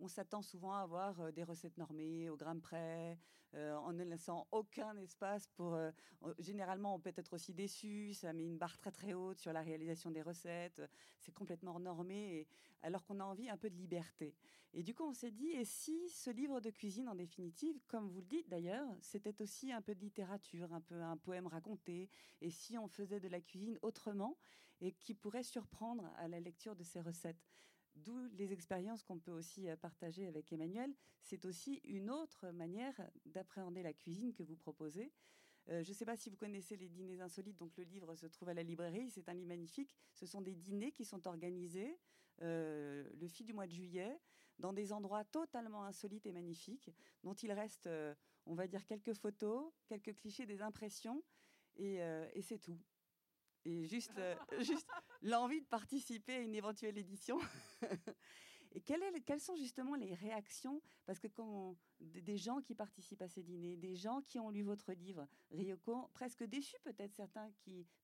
[0.00, 3.18] on s'attend souvent à avoir des recettes normées au gramme près,
[3.54, 5.74] euh, en ne laissant aucun espace pour.
[5.74, 5.90] Euh,
[6.38, 9.60] généralement, on peut être aussi déçu, ça met une barre très très haute sur la
[9.60, 10.80] réalisation des recettes,
[11.20, 12.46] c'est complètement normé,
[12.82, 14.34] alors qu'on a envie un peu de liberté.
[14.72, 18.08] Et du coup, on s'est dit, et si ce livre de cuisine, en définitive, comme
[18.08, 22.08] vous le dites d'ailleurs, c'était aussi un peu de littérature, un peu un poème raconté,
[22.40, 24.38] et si on faisait de la cuisine autrement,
[24.82, 27.48] et qui pourrait surprendre à la lecture de ces recettes
[27.94, 30.94] D'où les expériences qu'on peut aussi euh, partager avec Emmanuel.
[31.22, 32.94] C'est aussi une autre manière
[33.26, 35.12] d'appréhender la cuisine que vous proposez.
[35.68, 38.26] Euh, je ne sais pas si vous connaissez les dîners insolites, donc le livre se
[38.26, 39.94] trouve à la librairie, c'est un livre magnifique.
[40.14, 41.98] Ce sont des dîners qui sont organisés
[42.40, 44.18] euh, le fil du mois de juillet
[44.58, 46.90] dans des endroits totalement insolites et magnifiques,
[47.22, 47.88] dont il reste,
[48.46, 51.22] on va dire, quelques photos, quelques clichés, des impressions,
[51.76, 51.98] et
[52.42, 52.78] c'est tout.
[53.64, 54.88] Et juste, euh, juste
[55.22, 57.38] l'envie de participer à une éventuelle édition.
[58.74, 60.82] et quelles sont justement les réactions?
[61.04, 64.62] Parce que quand des gens qui participent à ces dîners, des gens qui ont lu
[64.62, 67.50] votre livre, Ryoko, presque déçus peut-être certains,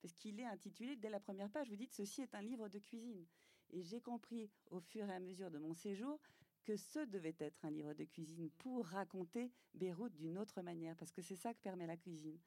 [0.01, 2.79] parce qu'il est intitulé dès la première page, vous dites ceci est un livre de
[2.79, 3.27] cuisine.
[3.71, 6.19] Et j'ai compris au fur et à mesure de mon séjour
[6.65, 11.13] que ce devait être un livre de cuisine pour raconter Beyrouth d'une autre manière, parce
[11.13, 12.39] que c'est ça que permet la cuisine,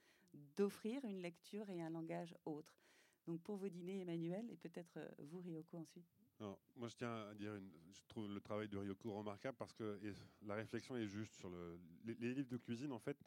[0.55, 2.81] d'offrir une lecture et un langage autre.
[3.27, 6.05] Donc pour vos dîners, Emmanuel, et peut-être euh, vous, Ryoko, ensuite.
[6.75, 7.53] moi, je tiens à dire,
[7.93, 9.99] je trouve le travail de Ryoko remarquable parce que
[10.41, 12.91] la réflexion est juste sur le, les, livres de cuisine.
[12.91, 13.17] En fait,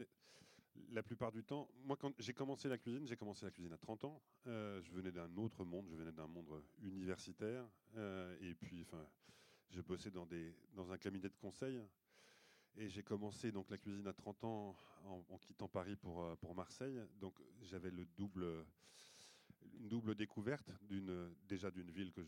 [0.90, 3.78] la plupart du temps, moi, quand j'ai commencé la cuisine, j'ai commencé la cuisine à
[3.78, 4.20] 30 ans.
[4.46, 7.64] Euh, je venais d'un autre monde, je venais d'un monde universitaire.
[7.96, 8.84] Euh, et puis,
[9.70, 11.80] je bossais dans, des, dans un cabinet de conseil.
[12.76, 16.56] Et j'ai commencé donc la cuisine à 30 ans en, en quittant Paris pour, pour
[16.56, 17.00] Marseille.
[17.20, 18.44] Donc j'avais le double,
[19.78, 20.70] une double découverte
[21.48, 22.20] déjà d'une ville que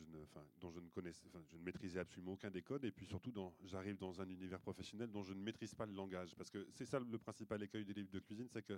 [0.60, 2.84] dont je ne connaissais, je ne maîtrisais absolument aucun des codes.
[2.84, 3.32] Et puis surtout,
[3.64, 6.34] j'arrive dans un univers professionnel dont je ne maîtrise pas le langage.
[6.36, 8.70] Parce que c'est ça le principal écueil des livres de cuisine, c'est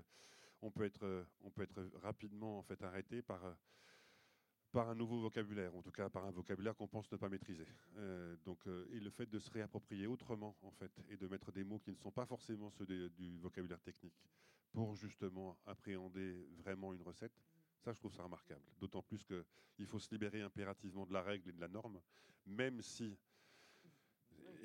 [0.84, 3.40] être, on peut être rapidement arrêté par
[4.72, 7.66] par un nouveau vocabulaire, en tout cas par un vocabulaire qu'on pense ne pas maîtriser.
[7.96, 11.52] Euh, donc, euh, et le fait de se réapproprier autrement, en fait, et de mettre
[11.52, 14.20] des mots qui ne sont pas forcément ceux du vocabulaire technique,
[14.72, 17.32] pour justement appréhender vraiment une recette,
[17.88, 18.60] ça, je trouve ça remarquable.
[18.80, 22.00] D'autant plus qu'il faut se libérer impérativement de la règle et de la norme,
[22.46, 23.16] même si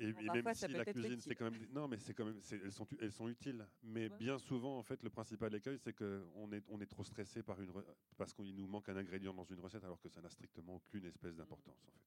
[0.00, 2.86] et, même si la cuisine, c'est quand même non, mais c'est quand même elles sont
[3.00, 3.66] elles sont utiles.
[3.82, 7.42] Mais bien souvent, en fait, le principal écueil, c'est qu'on est on est trop stressé
[7.42, 7.72] par une
[8.16, 11.04] parce qu'il nous manque un ingrédient dans une recette, alors que ça n'a strictement aucune
[11.06, 11.82] espèce d'importance.
[11.86, 12.02] En fait,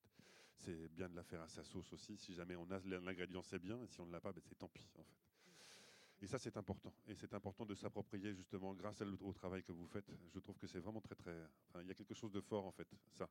[0.56, 2.17] c'est bien de la faire à sa sauce aussi.
[2.17, 3.82] Si jamais on a l'ingrédient, c'est bien.
[3.82, 4.88] Et si on ne l'a pas, ben, c'est tant pis.
[4.97, 5.37] En fait.
[6.21, 6.93] Et ça, c'est important.
[7.08, 10.10] Et c'est important de s'approprier justement, grâce au travail que vous faites.
[10.34, 11.36] Je trouve que c'est vraiment très, très.
[11.69, 13.30] Enfin, il y a quelque chose de fort en fait, ça,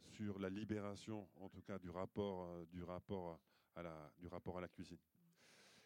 [0.00, 3.38] sur la libération, en tout cas, du rapport, euh, du rapport
[3.82, 4.98] la, du rapport à la cuisine.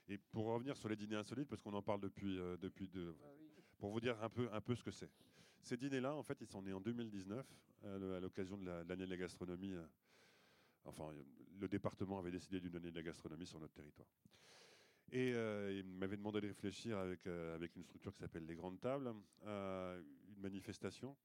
[0.09, 3.14] Et pour revenir sur les dîners insolites, parce qu'on en parle depuis, euh, depuis deux,
[3.79, 5.11] pour vous dire un peu, un peu ce que c'est.
[5.62, 7.47] Ces dîners-là, en fait, ils sont nés en 2019,
[7.85, 9.75] euh, à l'occasion de l'année de la gastronomie.
[9.75, 9.87] Euh,
[10.85, 11.12] enfin,
[11.59, 14.09] le département avait décidé d'une année de la gastronomie sur notre territoire.
[15.12, 19.12] Et il m'avait demandé de réfléchir avec, avec une structure qui s'appelle les Grandes Tables,
[19.46, 19.94] à
[20.29, 21.16] une manifestation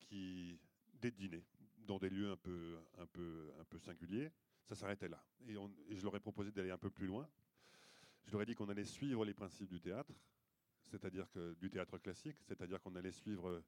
[0.00, 0.58] qui
[0.94, 1.44] des dîners
[1.86, 4.32] dans des lieux un peu, un peu, un peu singuliers,
[4.64, 5.22] ça s'arrêtait là.
[5.46, 5.54] Et,
[5.96, 7.28] je leur ai proposé d'aller un peu plus loin.
[8.26, 10.14] Je leur ai dit qu'on allait suivre les principes du théâtre,
[10.82, 13.62] c'est-à-dire que du théâtre classique, c'est-à-dire qu'on allait suivre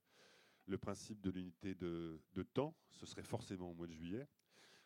[0.66, 2.18] le principe de l'unité de,
[2.54, 4.26] temps, ce serait forcément au mois de juillet,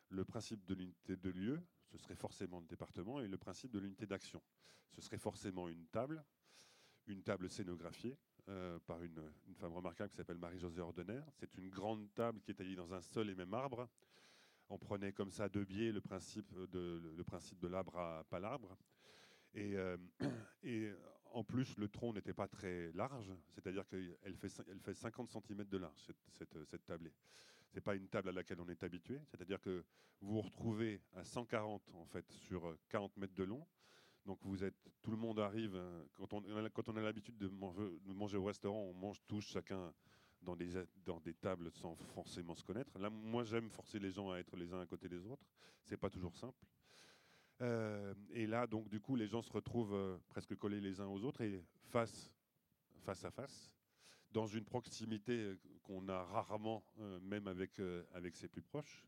[0.08, 3.78] le principe de l'unité de lieu, ce serait forcément le département, et le principe de
[3.78, 4.42] l'unité d'action,
[4.90, 6.24] ce serait forcément une table,
[7.06, 8.16] une table scénographiée
[8.48, 9.20] euh, par une,
[9.56, 11.22] femme remarquable qui s'appelle Marie-Josée Ordener.
[11.32, 13.88] C'est une grande table qui est taillée dans un seul et même arbre,
[14.68, 18.76] on prenait comme ça de biais le principe de, l'arbre à pas l'arbre.
[19.52, 19.96] Et, euh,
[20.62, 20.92] et,
[21.32, 25.64] en plus, le tronc n'était pas très large, c'est-à-dire qu'elle fait, elle fait 50 cm
[25.64, 27.12] de large, cette, cette, cette tablée.
[27.74, 29.84] N'est pas une table à laquelle on est habitué, c'est-à-dire que
[30.20, 33.66] vous vous retrouvez à 140 en fait, sur 40 mètres de long.
[34.26, 38.44] Donc vous êtes, tout le monde arrive, euh, quand on, a l'habitude de manger, au
[38.44, 39.92] restaurant, on mange tous chacun
[40.42, 42.98] dans des, tables sans forcément se connaître.
[42.98, 45.46] Là, moi, j'aime forcer les gens à être les uns à côté des autres.
[45.84, 46.58] C'est pas toujours simple.
[47.60, 51.06] Euh, et là, donc, du coup, les gens se retrouvent euh, presque collés les uns
[51.06, 52.32] aux autres et face
[53.24, 53.72] à face,
[54.32, 56.84] dans une proximité euh, qu'on a rarement,
[57.22, 57.80] même avec,
[58.14, 59.04] avec ses plus proches.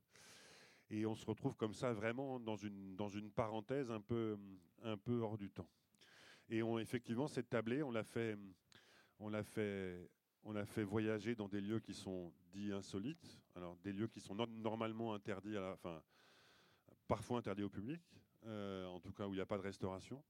[0.90, 4.36] Et on se retrouve comme ça, vraiment, dans une, dans une parenthèse un peu,
[4.82, 5.68] un peu hors du temps.
[6.48, 8.36] Et effectivement, cette tablée, on l'a fait,
[9.44, 10.10] fait
[10.66, 15.14] fait voyager dans des lieux qui sont dits insolites, alors des lieux qui sont normalement
[15.14, 16.02] interdits, enfin,
[17.06, 18.02] parfois interdits au public,
[18.46, 20.22] euh, en tout cas où il n'y a pas de restauration.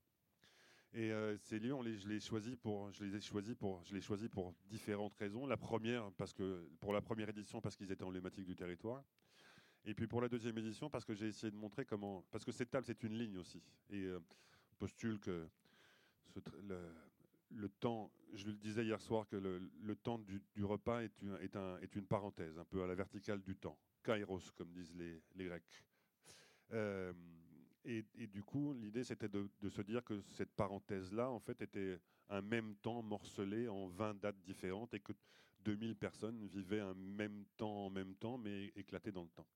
[0.95, 3.83] Et euh, ces lieux, on les, je, les choisis pour, je les ai choisis pour,
[3.83, 5.47] je les choisis pour différentes raisons.
[5.47, 9.03] La première, parce que, pour la première édition, parce qu'ils étaient emblématiques du territoire.
[9.85, 12.23] Et puis pour la deuxième édition, parce que j'ai essayé de montrer comment.
[12.31, 13.61] Parce que cette table, c'est une ligne aussi.
[13.89, 14.19] Et euh,
[14.77, 15.47] postule que
[17.51, 21.21] le, temps, je le disais hier soir, que le, temps du, repas est
[21.95, 23.77] une, parenthèse, un peu à la verticale du temps.
[24.03, 25.83] Kairos, comme disent les, les Grecs.
[26.71, 27.13] Euh,
[27.85, 32.41] et, du coup, l'idée, c'était de, se dire que cette parenthèse-là, en fait, était un
[32.41, 35.11] même temps morcelé en 20 dates différentes et que
[35.65, 39.47] 2000 personnes vivaient un même temps en même temps, mais éclaté dans le temps.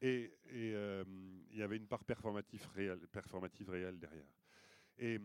[0.00, 1.04] Et euh,
[1.50, 4.28] il y avait une part performative réelle, derrière.
[4.98, 5.18] Et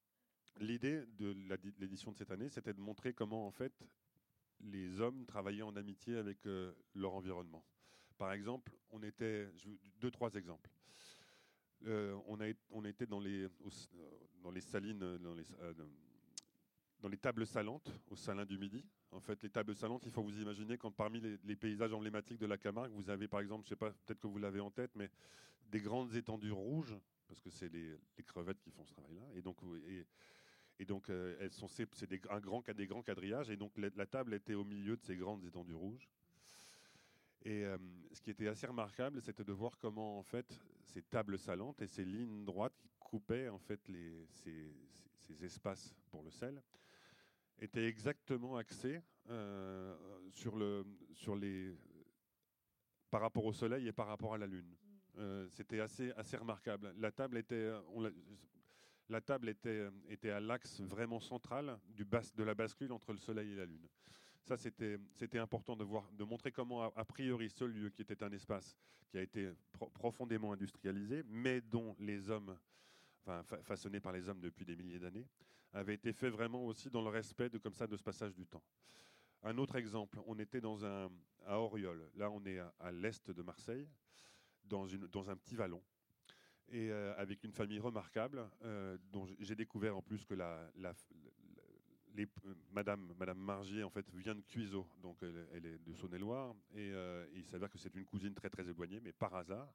[0.60, 1.36] l'idée de
[1.78, 3.84] l'édition de cette année, c'était de montrer comment, en fait,
[4.60, 6.38] les hommes travaillaient en amitié avec
[6.94, 7.62] leur environnement.
[8.16, 9.50] Par exemple, on était,
[10.00, 10.70] deux, trois exemples.
[11.84, 12.48] On, a,
[12.88, 13.48] était dans les,
[14.60, 15.18] salines,
[17.00, 18.84] dans les, tables salantes, au Salin du Midi.
[19.12, 22.46] En fait, les tables salantes, il faut vous imaginer quand parmi les, paysages emblématiques de
[22.46, 24.90] la Camargue, vous avez par exemple, je sais pas, peut-être que vous l'avez en tête,
[24.94, 25.10] mais
[25.70, 29.22] des grandes étendues rouges, parce que c'est les, crevettes qui font ce travail-là.
[29.34, 29.58] Et donc,
[30.78, 32.62] et, donc euh, elles sont, c'est des, des grands
[33.02, 33.50] quadrillages.
[33.50, 36.08] Et donc, la, table était au milieu de ces grandes étendues rouges.
[37.46, 37.78] Et euh,
[38.12, 41.86] ce qui était assez remarquable, c'était de voir comment, en fait, ces tables salantes et
[41.86, 44.74] ces lignes droites qui coupaient, en fait, les, ces,
[45.20, 46.60] ces espaces pour le sel,
[47.60, 49.96] était exactement axé euh,
[50.32, 51.72] sur, le, sur les,
[53.10, 54.66] par rapport au Soleil et par rapport à la Lune.
[54.66, 55.18] Mm.
[55.18, 56.94] Euh, c'était assez, assez remarquable.
[56.98, 58.10] La table était, on
[59.08, 63.18] la, table était, était à l'axe vraiment central du bas, de la bascule entre le
[63.18, 63.86] Soleil et la Lune.
[64.46, 68.30] Ça, c'était, important de, voir, de montrer comment, a, priori, ce lieu qui était un
[68.30, 68.76] espace
[69.08, 69.50] qui a été
[69.94, 72.56] profondément industrialisé, mais dont les hommes,
[73.24, 75.26] enfin, façonné par les hommes depuis des milliers d'années,
[75.72, 78.46] avait été fait vraiment aussi dans le respect de, comme ça, de ce passage du
[78.46, 78.62] temps.
[79.42, 81.10] Un autre exemple, on était dans un,
[81.44, 83.88] à Oriol, là on est à, l'est de Marseille,
[84.62, 85.82] dans, une, dans un petit vallon,
[86.68, 90.70] et euh, avec une famille remarquable, euh, dont j'ai découvert en plus que la,
[92.16, 92.26] les,
[92.72, 97.44] Madame, Margier en fait vient de Cuiseau, donc elle, est de Saône-et-Loire, et, euh, il
[97.44, 99.72] s'avère que c'est une cousine très très éloignée, mais par hasard.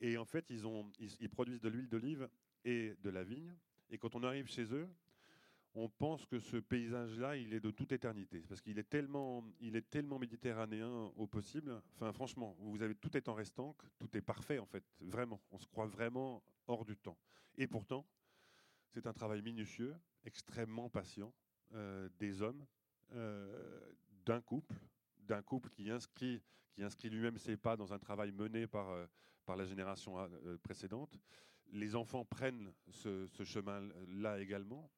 [0.00, 2.28] Et en fait, ils produisent de l'huile d'olive
[2.64, 3.54] et de la vigne,
[3.90, 4.88] et quand on arrive chez eux,
[5.76, 9.74] on pense que ce paysage-là, il est de toute éternité, parce qu'il est tellement, il
[9.74, 11.82] est tellement méditerranéen au possible.
[11.94, 15.40] Enfin, franchement, vous avez tout est en restant, tout est parfait en fait, vraiment.
[15.50, 17.18] On se croit vraiment hors du temps.
[17.56, 18.06] Et pourtant,
[18.90, 21.32] c'est un travail minutieux, extrêmement patient,
[21.74, 22.64] euh, des hommes,
[23.12, 23.92] euh,
[24.24, 24.74] d'un couple,
[25.18, 29.06] d'un couple qui inscrit, qui inscrit lui-même ses pas dans un travail mené par, euh,
[29.44, 30.16] par la génération
[30.62, 31.18] précédente
[31.72, 34.90] les enfants prennent ce, chemin-là également.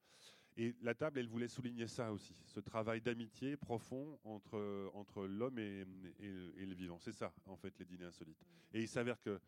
[0.56, 5.58] Et la table, elle voulait souligner ça aussi, ce travail d'amitié profond entre, entre l'homme
[5.58, 5.84] et,
[6.18, 6.98] le vivant.
[6.98, 8.42] C'est ça, en fait, les dîners insolites.
[8.72, 9.38] Et il s'avère que,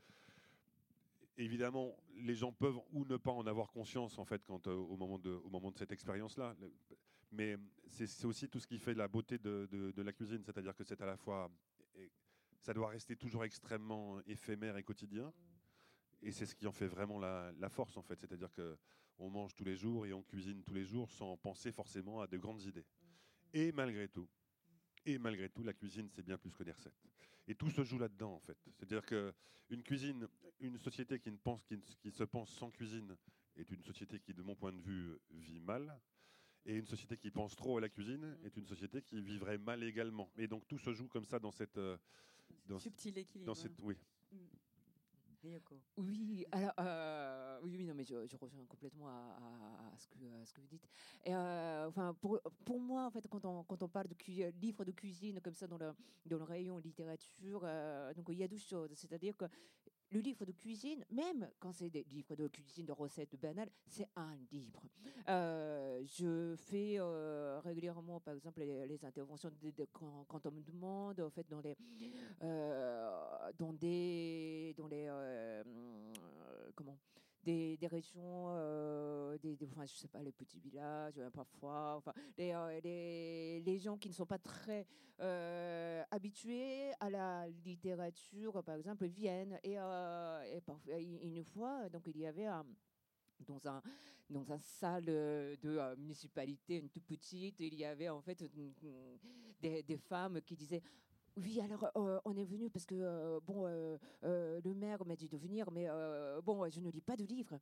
[1.39, 5.19] évidemment, les gens peuvent ou ne pas en avoir conscience, en fait, euh, au, moment
[5.19, 6.55] de, cette expérience-là.
[7.31, 7.57] Mais
[7.89, 11.07] c'est aussi tout ce qui fait la beauté de, la cuisine, c'est-à-dire que c'est à
[11.07, 11.51] la fois,
[12.61, 15.33] ça doit rester toujours extrêmement éphémère et quotidien
[16.23, 18.77] et c'est ce qui en fait vraiment la, force en fait, c'est-à-dire que
[19.19, 22.27] on mange tous les jours et on cuisine tous les jours sans penser forcément à
[22.27, 22.87] de grandes idées.
[23.53, 24.29] Et malgré tout,
[25.05, 27.01] et malgré tout, la cuisine c'est bien plus que des recettes.
[27.49, 28.59] Et tout se joue là-dedans en fait.
[28.77, 29.35] C'est-à-dire que
[29.71, 30.29] une cuisine,
[30.61, 33.17] une société qui ne pense, qui, qui se pense sans cuisine
[33.57, 36.01] est une société qui, de mon point de vue, vit mal.
[36.65, 39.83] Et une société qui pense trop à la cuisine est une société qui vivrait mal
[39.83, 40.31] également.
[40.37, 41.97] Et donc tout se joue comme ça dans cette, euh,
[42.67, 43.47] dans, subtil équilibre.
[43.47, 43.97] Dans cette, oui.
[44.31, 44.37] Mm.
[45.97, 50.53] Oui, alors euh, oui, oui, non, mais je, je reviens complètement à, ce que, ce
[50.53, 50.89] que vous dites.
[51.25, 54.17] Et, euh, enfin, pour, pour moi, en fait, quand on, quand on parle de
[54.61, 55.93] livres de cuisine comme ça dans le,
[56.25, 58.93] dans le rayon littérature, euh, donc il y a deux choses.
[58.95, 59.47] C'est-à-dire que
[60.11, 64.09] le livre de cuisine, même quand c'est des livres de cuisine, de recettes banales, c'est
[64.17, 64.83] un livre.
[65.29, 69.51] Euh, je fais euh, régulièrement, par exemple, les, interventions
[69.93, 71.77] quand, on me demande, en fait, dans les,
[72.43, 75.11] euh, dans des, dans les,
[76.75, 76.99] comment,
[77.45, 82.13] des, des régions, euh, des, enfin, je sais pas, les petits villages, euh, parfois, enfin,
[82.37, 84.87] les, euh, les, les, gens qui ne sont pas très
[86.11, 89.59] habitués à la littérature, par exemple, viennent.
[89.65, 92.49] Et, et parfois, une fois, donc il y avait
[93.47, 93.83] dans un
[94.31, 98.45] dans un salle de municipalité, une toute petite, il y avait en fait
[99.61, 100.83] des femmes qui disaient
[101.43, 105.29] oui, alors euh, on est venu parce que euh, bon, euh, le maire m'a dit
[105.29, 105.89] de venir, mais
[106.45, 107.59] bon, je ne lis pas de livres.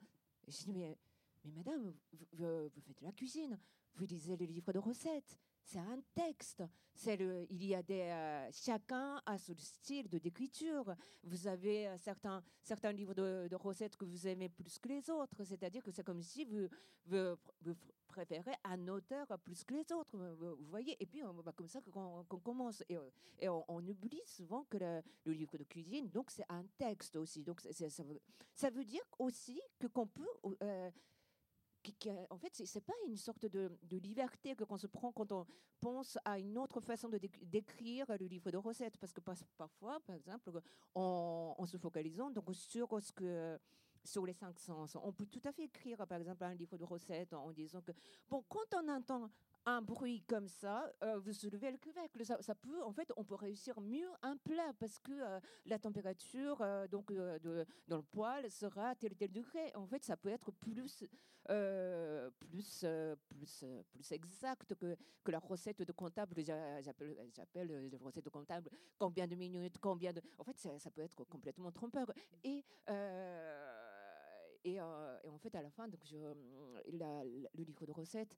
[0.48, 0.96] je dis mais,
[1.44, 3.58] mais madame, vous, vous, faites la cuisine,
[3.94, 6.62] vous lisez les livres de recettes c'est un texte.
[7.04, 10.94] Il y a euh, chacun a son style d'écriture.
[11.24, 15.44] Vous avez euh, certains, certains livres de, recettes que vous aimez plus que les autres.
[15.44, 16.68] C'est-à-dire que c'est comme si vous,
[18.06, 20.16] préférez un auteur plus que les autres.
[20.16, 20.96] Vous, voyez?
[21.02, 22.82] Et puis, on, bah, comme ça qu'on commence.
[22.88, 27.42] Et, euh, on, oublie souvent que le, livre de cuisine, donc c'est un texte aussi.
[27.42, 28.20] Donc ça, veut,
[28.54, 30.30] ça, veut, dire aussi que qu'on peut
[32.30, 35.46] en fait, c'est pas une sorte de, liberté que qu'on se prend quand on
[35.80, 40.16] pense à une autre façon de d'écrire le livre de recettes, parce que parfois, par
[40.16, 40.50] exemple,
[40.94, 43.58] en, se focalisant donc sur ce que
[44.04, 44.96] sur les cinq sens.
[45.02, 47.92] On peut tout à fait écrire, par exemple, un livre de recettes en disant que,
[48.28, 49.30] bon, quand on entend
[49.66, 52.24] un bruit comme ça, euh, vous soulevez le couvercle.
[52.24, 56.62] Ça, peut, en fait, on peut réussir mieux un plat parce que euh, la température
[56.62, 57.12] euh, donc
[57.88, 59.72] dans le poêle sera à tel tel degré.
[59.74, 61.04] En fait, ça peut être plus
[62.38, 62.84] plus
[63.28, 66.36] plus plus exact que, que la recette de comptable.
[66.44, 68.70] J'appelle les recettes de comptable.
[68.98, 70.22] Combien de minutes, combien de.
[70.38, 72.12] En fait, ça, peut être complètement trompeur.
[72.44, 72.64] Et
[74.64, 76.00] et, en fait, à la fin, donc
[76.86, 78.36] la, le livre de recettes,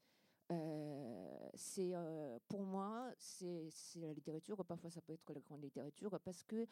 [0.51, 4.65] euh, c'est euh, pour moi, c'est la littérature.
[4.65, 6.67] Parfois, ça peut être la grande littérature parce que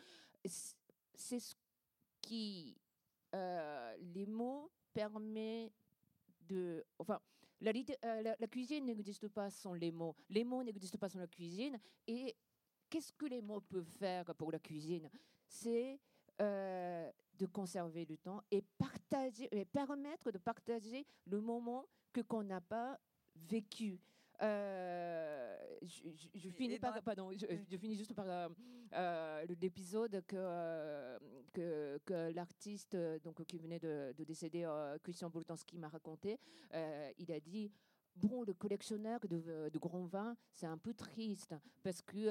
[1.15, 1.55] c'est ce
[2.23, 2.77] qui
[3.35, 5.73] euh, les mots permet
[6.49, 6.85] de.
[6.99, 7.21] Enfin,
[7.61, 7.73] la,
[8.39, 10.17] la, cuisine n'existe pas sans les mots.
[10.31, 11.79] Les mots n'existent pas sans la cuisine.
[12.07, 12.35] Et
[12.89, 15.11] qu'est-ce que les mots peuvent faire pour la cuisine?
[15.47, 16.01] C'est
[16.39, 22.61] de conserver le temps et partager, et permettre de partager le moment que qu'on n'a
[22.61, 22.99] pas
[23.49, 24.01] vécu.
[24.43, 28.49] Euh, je, finis par, pardon, je, finis juste par euh,
[28.93, 31.19] euh, l'épisode que,
[31.53, 34.69] que, que l'artiste donc qui venait de, décéder,
[35.03, 36.39] Christian Boltanski, m'a raconté.
[37.19, 37.71] il a dit
[38.15, 42.29] bon, le collectionneur de, de grands vins, c'est un peu triste parce que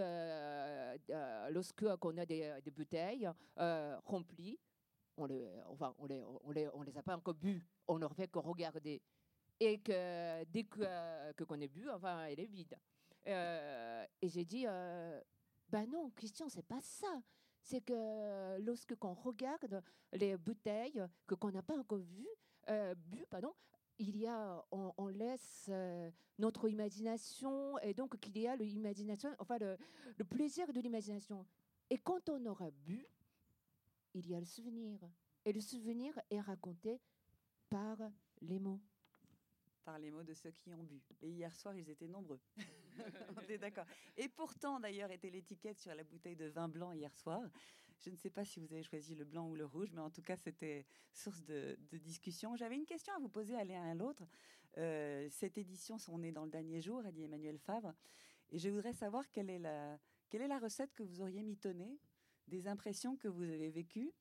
[1.51, 3.29] lorsque on a des, des bouteilles
[4.05, 4.59] remplies,
[5.17, 8.07] on les, enfin, on les, on les, on les a pas encore bu, on ne
[8.09, 9.01] fait que regarder
[9.59, 12.77] et que dès que, euh, qu'on est bu, enfin, elle est vide.
[13.27, 15.19] Euh, et j'ai dit, euh,
[15.69, 17.21] ben non, Christian, c'est pas ça.
[17.61, 19.81] C'est que lorsque qu'on regarde
[20.13, 22.29] les bouteilles que qu'on n'a pas encore vues,
[22.97, 23.53] bu, pardon,
[23.97, 25.71] il y a, on, laisse
[26.37, 31.43] notre imagination et donc qu'il y a l'imagination, enfin le plaisir de l'imagination.
[31.89, 33.07] Et quand on aura bu,
[34.13, 34.99] il y a le souvenir.
[35.43, 36.99] Et le souvenir est raconté
[37.69, 37.97] par
[38.41, 38.81] les mots
[39.85, 41.01] par les mots de ceux qui ont bu.
[41.21, 42.39] Et hier soir, ils étaient nombreux.
[43.37, 43.85] On est d'accord.
[44.17, 47.41] Et pourtant, d'ailleurs, était l'étiquette sur la bouteille de vin blanc hier soir.
[47.99, 50.09] Je ne sais pas si vous avez choisi le blanc ou le rouge, mais en
[50.09, 52.55] tout cas, c'était source de, discussion.
[52.55, 54.23] J'avais une question à vous poser à l'un à l'autre.
[54.77, 57.93] Euh, cette édition, on est dans le dernier jour, a dit Emmanuel Favre.
[58.51, 61.99] Et je voudrais savoir quelle est la, recette que vous auriez mitonnée
[62.47, 64.11] des impressions que vous avez vécues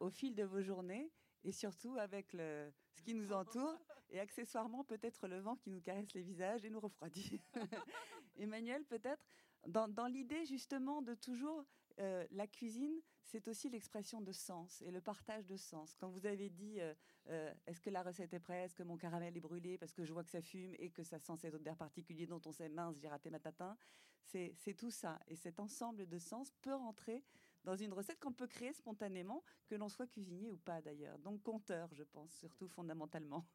[0.00, 1.10] au fil de vos journées
[1.44, 3.78] et surtout avec ce qui nous entoure
[4.10, 7.40] et accessoirement peut-être le vent qui nous caresse les visages et nous refroidit.
[8.38, 9.24] Emmanuel, peut-être,
[9.66, 11.64] dans, dans l'idée justement de toujours
[11.98, 15.94] euh, la cuisine, c'est aussi l'expression de sens et le partage de sens.
[15.94, 16.94] Quand vous avez dit euh,
[17.28, 20.04] euh, est-ce que la recette est prête, est-ce que mon caramel est brûlé parce que
[20.04, 22.68] je vois que ça fume et que ça sent cet odeur particulier dont on sait
[22.68, 23.76] mince, j'ai raté ma tatin,
[24.24, 25.18] c'est tout ça.
[25.26, 27.24] Et cet ensemble de sens peut rentrer
[27.64, 31.18] dans une recette qu'on peut créer spontanément, que l'on soit cuisinier ou pas d'ailleurs.
[31.18, 33.46] Donc compteur, je pense, surtout fondamentalement.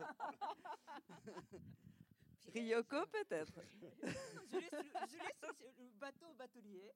[2.54, 3.60] Ryoko peut-être.
[4.02, 5.40] je, laisse,
[5.78, 6.92] le bateau batelier.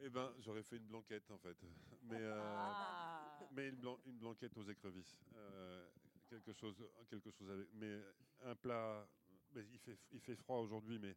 [0.00, 1.56] Eh ben, j'aurais fait une blanquette en fait,
[2.04, 3.36] mais, euh, ah.
[3.50, 5.88] mais une, une, blanquette aux écrevisses, euh,
[6.28, 8.00] quelque chose, quelque chose avec, mais
[8.44, 9.08] un plat.
[9.54, 11.16] Mais il fait, il fait froid aujourd'hui, mais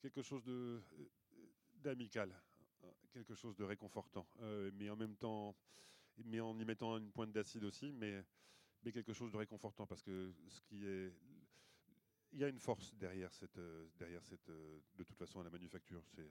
[0.00, 0.80] quelque chose de
[1.74, 2.32] d'amical,
[3.12, 5.54] quelque chose de réconfortant, euh, mais en même temps
[6.24, 8.24] mais en y mettant une pointe d'acide aussi, mais,
[8.82, 11.12] mais quelque chose de réconfortant parce que ce qui est
[12.32, 13.60] il y a une force derrière cette,
[13.98, 16.30] derrière cette, de toute façon à la manufacture, c'est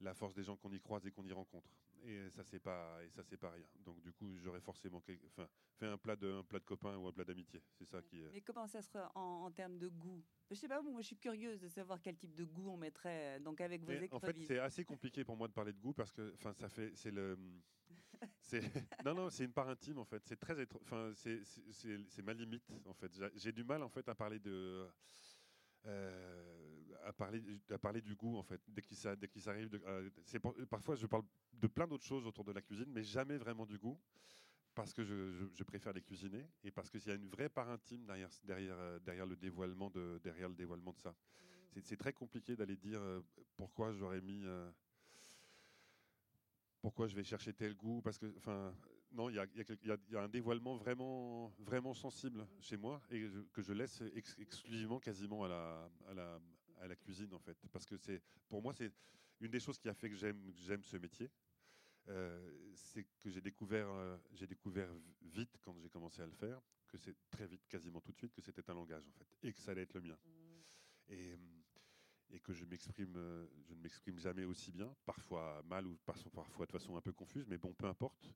[0.00, 1.70] la force des gens qu'on y croise et qu'on y rencontre.
[2.02, 3.66] Et ça c'est pas, et ça c'est pas rien.
[3.84, 5.46] Donc du coup, j'aurais forcément, enfin,
[5.76, 7.62] fait un plat de, un plat de copain ou un plat d'amitié.
[7.78, 8.22] C'est ça qui.
[8.22, 8.30] Est...
[8.32, 10.24] Mais comment ça sera en, en termes de goût?
[10.48, 13.38] Je sais pas, moi je suis curieuse de savoir quel type de goût on mettrait
[13.40, 14.12] donc avec vos écrevisses.
[14.14, 16.68] En fait, c'est assez compliqué pour moi de parler de goût parce que, enfin, ça
[16.70, 17.38] fait, c'est le
[19.04, 20.22] non, non, c'est une part intime en fait.
[20.26, 23.12] C'est très, enfin, c'est ma limite en fait.
[23.34, 24.88] J'ai du mal en fait à parler de,
[25.86, 28.60] euh, à parler, à parler du goût en fait.
[28.68, 29.80] Dès qu'il s'arrive,
[30.24, 33.66] c'est parfois je parle de plein d'autres choses autour de la cuisine, mais jamais vraiment
[33.66, 33.98] du goût
[34.74, 38.06] parce que je, préfère les cuisiner et parce qu'il y a une vraie part intime
[38.06, 41.10] derrière, derrière, euh, derrière le dévoilement de, derrière le dévoilement de ça.
[41.10, 41.80] Mmh.
[41.82, 43.20] C'est très compliqué d'aller dire euh,
[43.56, 44.44] pourquoi j'aurais mis
[46.80, 48.74] pourquoi je vais chercher tel goût Parce que, enfin,
[49.12, 54.02] non, il y a, un dévoilement vraiment, vraiment sensible chez moi et que je laisse
[54.38, 56.40] exclusivement quasiment à la, à la,
[56.80, 57.56] à la cuisine en fait.
[57.72, 58.92] Parce que c'est, pour moi, c'est
[59.40, 61.30] une des choses qui a fait que j'aime, j'aime ce métier.
[62.08, 64.88] Euh, c'est que j'ai découvert, euh, j'ai découvert
[65.22, 68.32] vite quand j'ai commencé à le faire, que c'est très vite, quasiment tout de suite,
[68.32, 70.18] que c'était un langage en fait, et que ça allait être le mien.
[70.24, 71.12] Mmh.
[71.12, 71.36] Et
[72.32, 76.66] et que je m'exprime, euh, je ne m'exprime jamais aussi bien, parfois mal ou parfois
[76.66, 78.32] de façon un peu confuse, mais bon, peu importe.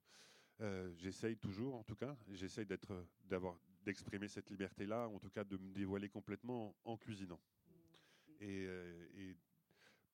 [0.61, 5.43] Euh, j'essaye toujours, en tout cas, j'essaye d'être, d'avoir d'exprimer cette liberté-là, en tout cas
[5.43, 7.39] de me dévoiler complètement en, cuisinant.
[8.39, 9.33] Et, euh,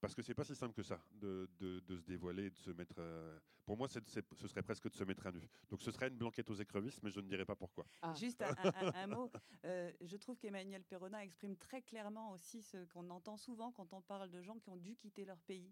[0.01, 2.71] parce que c'est pas si simple que ça de, de, de se dévoiler, de se
[2.71, 2.95] mettre.
[2.97, 3.99] euh, pour moi, ce
[4.47, 5.47] serait presque de se mettre à nu.
[5.69, 7.85] Donc, ce serait une blanquette aux écrevisses, mais je ne dirais pas pourquoi.
[8.01, 8.13] Ah.
[8.19, 9.31] Juste un, un- un- un mot.
[9.63, 14.01] Euh, je trouve qu'Emmanuel Perronin exprime très clairement aussi ce qu'on entend souvent quand on
[14.01, 15.71] parle de gens qui ont dû quitter leur pays.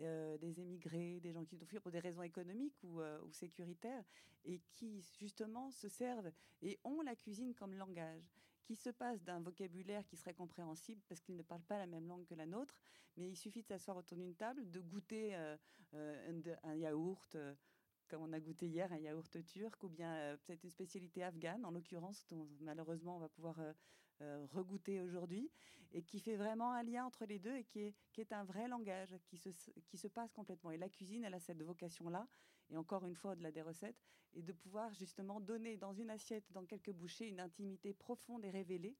[0.00, 3.32] Euh, des émigrés, des gens qui ont fui pour des raisons économiques ou, euh, ou
[3.32, 4.04] sécuritaires,
[4.44, 6.30] et qui justement se servent
[6.62, 8.22] et ont la cuisine comme langage,
[8.70, 12.06] qui se passe d'un vocabulaire qui serait compréhensible parce qu'ils ne parlent pas la même
[12.06, 12.78] langue que la nôtre,
[13.16, 15.56] mais il suffit de s'asseoir autour d'une table, de goûter euh,
[15.94, 17.34] euh, un, yaourt.
[17.34, 17.52] euh,
[18.06, 21.64] comme on a goûté hier, un yaourt turc, ou bien euh, peut-être une spécialité afghane,
[21.64, 23.56] en l'occurrence, dont malheureusement on va pouvoir
[24.22, 25.50] euh, regoûter aujourd'hui,
[25.92, 28.44] et qui fait vraiment un lien entre les deux et qui est, qui est un
[28.44, 29.48] vrai langage, qui se,
[29.88, 30.70] qui se passe complètement.
[30.70, 32.26] Et la cuisine, elle a cette vocation-là,
[32.70, 34.00] et encore une fois, au-delà des recettes,
[34.34, 38.50] et de pouvoir justement donner dans une assiette, dans quelques bouchées, une intimité profonde et
[38.50, 38.96] révélée,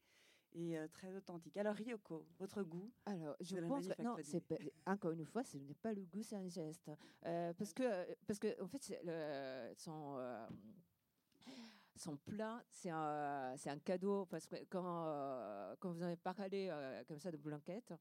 [0.52, 1.56] et euh, très authentique.
[1.56, 5.74] Alors Ryoko, votre goût Alors, je pense que non, pas- encore une fois, ce n'est
[5.74, 6.90] pas le goût, c'est un geste.
[7.24, 10.16] Euh, parce que, parce que, en fait, c'est le- son
[12.00, 16.68] euh, son plat, c'est un, un cadeau parce que quand euh, quand vous avez parlé
[16.70, 17.92] euh, comme ça de blanquette,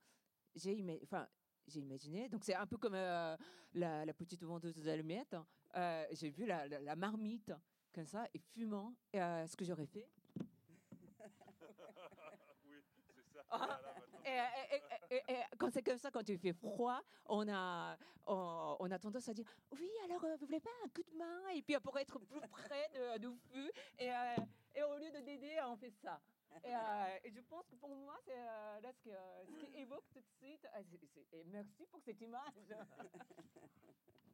[0.56, 2.30] j'ai imaginé.
[2.30, 3.38] Donc c'est un peu comme euh,
[3.74, 5.36] la, petite vendeuse d'allumettes.
[5.76, 7.52] Euh, j'ai vu la, la- marmite
[7.94, 8.96] comme ça et fumant.
[9.14, 10.10] Ce que j'aurais fait,
[12.66, 12.76] oui,
[13.16, 13.44] c'est ça.
[13.52, 13.80] Ah,
[14.26, 19.28] Et, quand c'est comme ça, quand il fait froid, on a, on, on a tendance
[19.30, 21.50] à dire Oui, alors euh, vous voulez pas un coup de main?
[21.56, 23.72] Et puis pour être plus près de, du feu.
[24.00, 24.12] Et,
[24.84, 26.20] au lieu de d'aider, on fait ça.
[26.64, 29.16] Et, euh, et je pense que pour moi, c'est euh, là ce, que,
[29.46, 30.68] ce qui évoque tout de suite.
[30.74, 30.80] ah,
[31.32, 32.54] et merci pour cette image.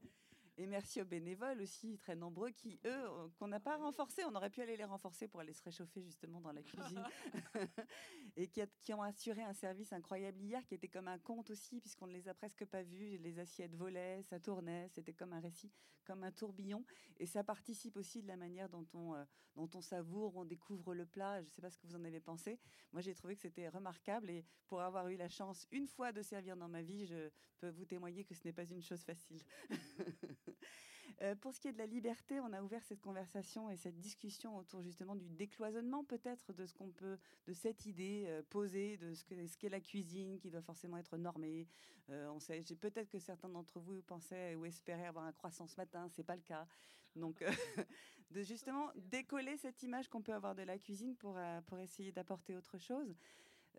[0.58, 4.24] Et merci aux bénévoles aussi, très nombreux, qui, eux, euh, qu'on n'a pas renforcés.
[4.24, 7.04] On aurait pu aller les renforcer pour aller se réchauffer justement dans la cuisine.
[8.38, 11.50] et qui, a- qui ont assuré un service incroyable hier, qui était comme un conte
[11.50, 13.18] aussi, puisqu'on ne les a presque pas vus.
[13.18, 15.74] Les assiettes volaient, ça tournait, c'était comme un récit,
[16.06, 16.86] comme un tourbillon.
[17.18, 19.26] Et ça participe aussi de la manière dont on, euh,
[19.56, 21.42] dont on savoure, on découvre le plat.
[21.42, 22.60] Je ne sais pas ce que vous en avez pensé.
[22.94, 24.30] Moi, j'ai trouvé que c'était remarquable.
[24.30, 27.30] Et pour avoir eu la chance une fois de servir dans ma vie, je
[27.60, 29.42] peux vous témoigner que ce n'est pas une chose facile.
[31.22, 33.98] Euh, pour ce qui est de la liberté, on a ouvert cette conversation et cette
[33.98, 37.18] discussion autour justement du décloisonnement peut-être de ce qu'on peut,
[37.48, 40.98] de cette idée euh, posée de ce que ce qu'est la cuisine, qui doit forcément
[40.98, 41.70] être normée.
[42.10, 45.68] Euh, on sait, j'ai peut-être que certains d'entre vous pensaient ou espéraient avoir un croissant
[45.68, 46.68] ce matin, c'est pas le cas.
[47.16, 47.50] Donc, euh,
[48.32, 52.58] de justement décoller cette image qu'on peut avoir de la cuisine pour pour essayer d'apporter
[52.58, 53.16] autre chose.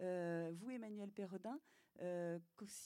[0.00, 1.58] Euh, vous, Emmanuel Perrodin,
[2.00, 2.38] euh,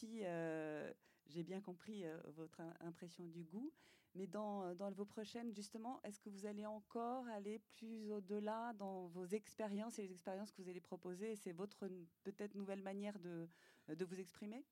[0.05, 0.93] euh,
[1.31, 3.73] j'ai bien compris euh, votre im- impression du goût,
[4.15, 9.07] mais dans, dans vos prochaines, justement, est-ce que vous allez encore aller plus au-delà dans
[9.07, 11.89] vos expériences et les expériences que vous allez proposer C'est votre
[12.25, 13.49] peut-être nouvelle manière de,
[13.89, 14.65] de vous exprimer?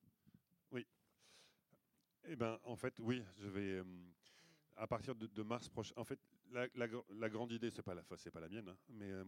[2.24, 3.78] Eh ben, en fait, oui, je vais.
[3.78, 3.84] euh,
[4.76, 5.92] à partir de, mars prochain.
[5.96, 6.18] En fait,
[6.52, 7.94] la, la gr- la grande idée, c'est pas
[8.30, 9.24] pas la mienne, hein, mais euh,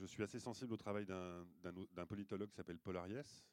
[0.00, 3.44] je suis assez sensible au travail d'un politologue qui s'appelle Paul Ariès,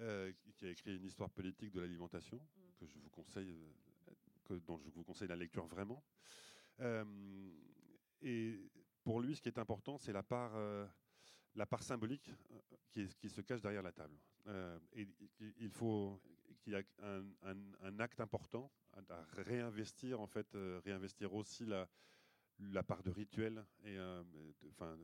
[0.00, 2.40] euh, qui- a écrit une histoire politique de l'alimentation
[2.78, 4.12] que je vous conseille, euh,
[4.44, 6.02] que, dont je vous conseille la lecture vraiment.
[6.80, 7.50] Euh,
[8.20, 8.58] et
[9.04, 10.86] pour lui, ce qui est important, c'est la part, euh,
[11.54, 12.30] la part symbolique
[12.90, 14.16] qui, est- qui se cache derrière la table.
[14.94, 15.06] Et
[15.58, 16.20] il- faut
[16.60, 20.48] qu'il y a un, un- un acte important à réinvestir en fait,
[20.84, 21.88] réinvestir aussi la,
[22.58, 24.22] la part de rituel et euh,
[24.70, 24.96] enfin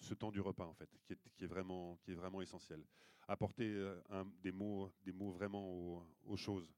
[0.00, 0.88] ce temps du repas en fait,
[1.36, 1.98] qui est, vraiment
[2.42, 2.84] essentiel.
[3.28, 6.68] Apporter euh, des mots des mots vraiment aux, choses.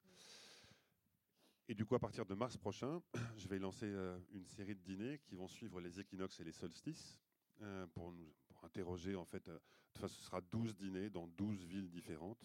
[1.68, 3.00] Et du coup, à partir de mars prochain,
[3.38, 6.52] je vais lancer euh, une série de dîners qui vont suivre les équinoxes et les
[6.52, 7.18] solstices
[7.62, 9.48] euh, pour, nous, interroger, en fait,
[9.96, 12.44] enfin, ce sera 12 dîners dans 12 villes différentes,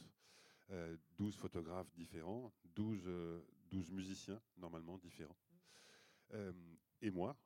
[0.69, 5.37] euh, 12 photographes différents, 12, euh, 12 musiciens, normalement, différents.
[7.01, 7.37] Et moi,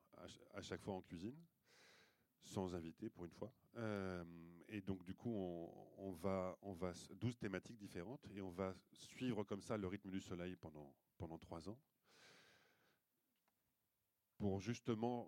[0.54, 1.38] à chaque fois en cuisine,
[2.44, 3.54] sans invité pour une fois.
[3.78, 4.24] Euh,
[4.68, 8.52] et donc, du coup, on, on va, on va, s- 12 thématiques différentes, et on
[8.52, 11.80] va suivre comme ça le rythme du soleil pendant, pendant trois ans,
[14.38, 15.28] pour justement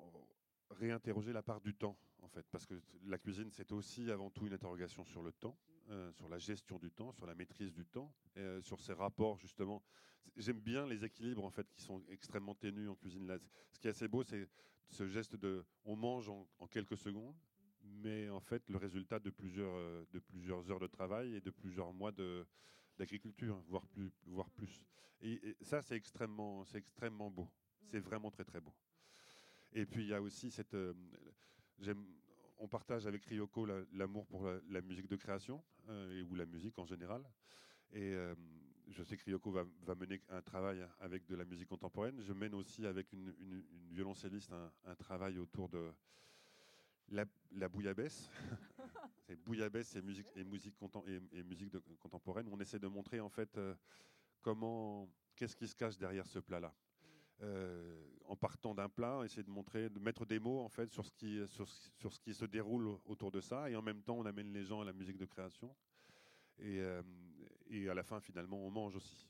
[0.69, 4.47] réinterroger la part du temps, en fait, parce que la cuisine, c'est aussi avant tout
[4.47, 5.57] une interrogation sur le temps,
[5.89, 9.37] euh, sur la gestion du temps, sur la maîtrise du temps, euh, sur ces rapports
[9.37, 9.83] justement.
[10.37, 13.39] J'aime bien les équilibres en fait qui sont extrêmement ténus en cuisine.
[13.71, 14.47] Ce qui est assez beau, c'est
[14.89, 17.35] ce geste de, on mange en, quelques secondes,
[17.81, 21.51] mais en fait le résultat de plusieurs, euh, de plusieurs heures de travail et de
[21.51, 22.45] plusieurs mois de
[22.99, 24.85] d'agriculture, voire plus, voire plus.
[25.19, 27.49] Et, et ça, c'est extrêmement, c'est extrêmement beau.
[27.87, 28.71] C'est vraiment très très beau.
[29.73, 30.77] Et puis il y a aussi cette,
[31.79, 32.05] j'aime,
[32.57, 36.85] on partage avec Ryoko l'amour pour la, musique de création et, ou la musique en
[36.85, 37.23] général.
[37.91, 38.15] Et
[38.89, 42.21] je sais que Ryoko va, mener un travail avec de la musique contemporaine.
[42.21, 43.33] Je mène aussi avec une,
[43.91, 44.51] violoncelliste
[44.85, 45.91] un, travail autour de
[47.09, 48.29] la, la bouillabaisse.
[49.27, 50.75] c'est bouillabaisse et musique, et musique,
[51.31, 52.47] et, musique de, contemporaine.
[52.51, 53.75] On essaie de montrer en fait euh,
[54.41, 56.73] comment, qu'est-ce qui se cache derrière ce plat-là.
[57.41, 61.05] Euh, en partant d'un plat, essayer de montrer, de mettre des mots en fait sur
[61.05, 64.81] ce qui, se déroule autour de ça, et en même temps on amène les gens
[64.81, 65.75] à la musique de création.
[66.59, 67.01] Et, euh,
[67.89, 69.27] à la fin, finalement, on mange aussi.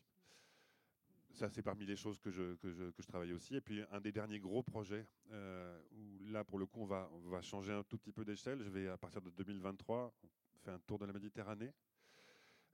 [1.32, 3.56] Ça, c'est parmi les choses que je, travaille aussi.
[3.56, 7.42] Et puis, un des derniers gros projets, euh, où là, pour le coup, on va
[7.42, 8.62] changer un tout petit peu d'échelle.
[8.62, 10.14] Je vais, à partir de 2023,
[10.64, 11.74] faire un tour de la Méditerranée.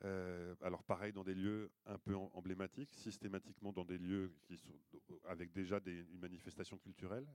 [0.05, 4.73] Euh, alors, pareil, dans des lieux un peu emblématiques, systématiquement dans des lieux qui sont
[5.27, 7.27] avec déjà des, une manifestation culturelle.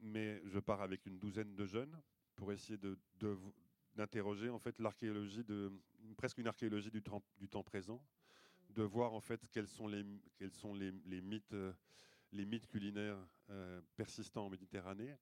[0.00, 2.00] Mais je pars avec une douzaine de jeunes
[2.36, 2.78] pour essayer
[3.96, 5.72] d'interroger en fait l'archéologie de
[6.16, 8.00] presque une archéologie du temps, présent,
[8.70, 10.04] de voir en fait quels sont les
[12.32, 13.18] les mythes culinaires
[13.50, 15.16] euh, persistants en Méditerranée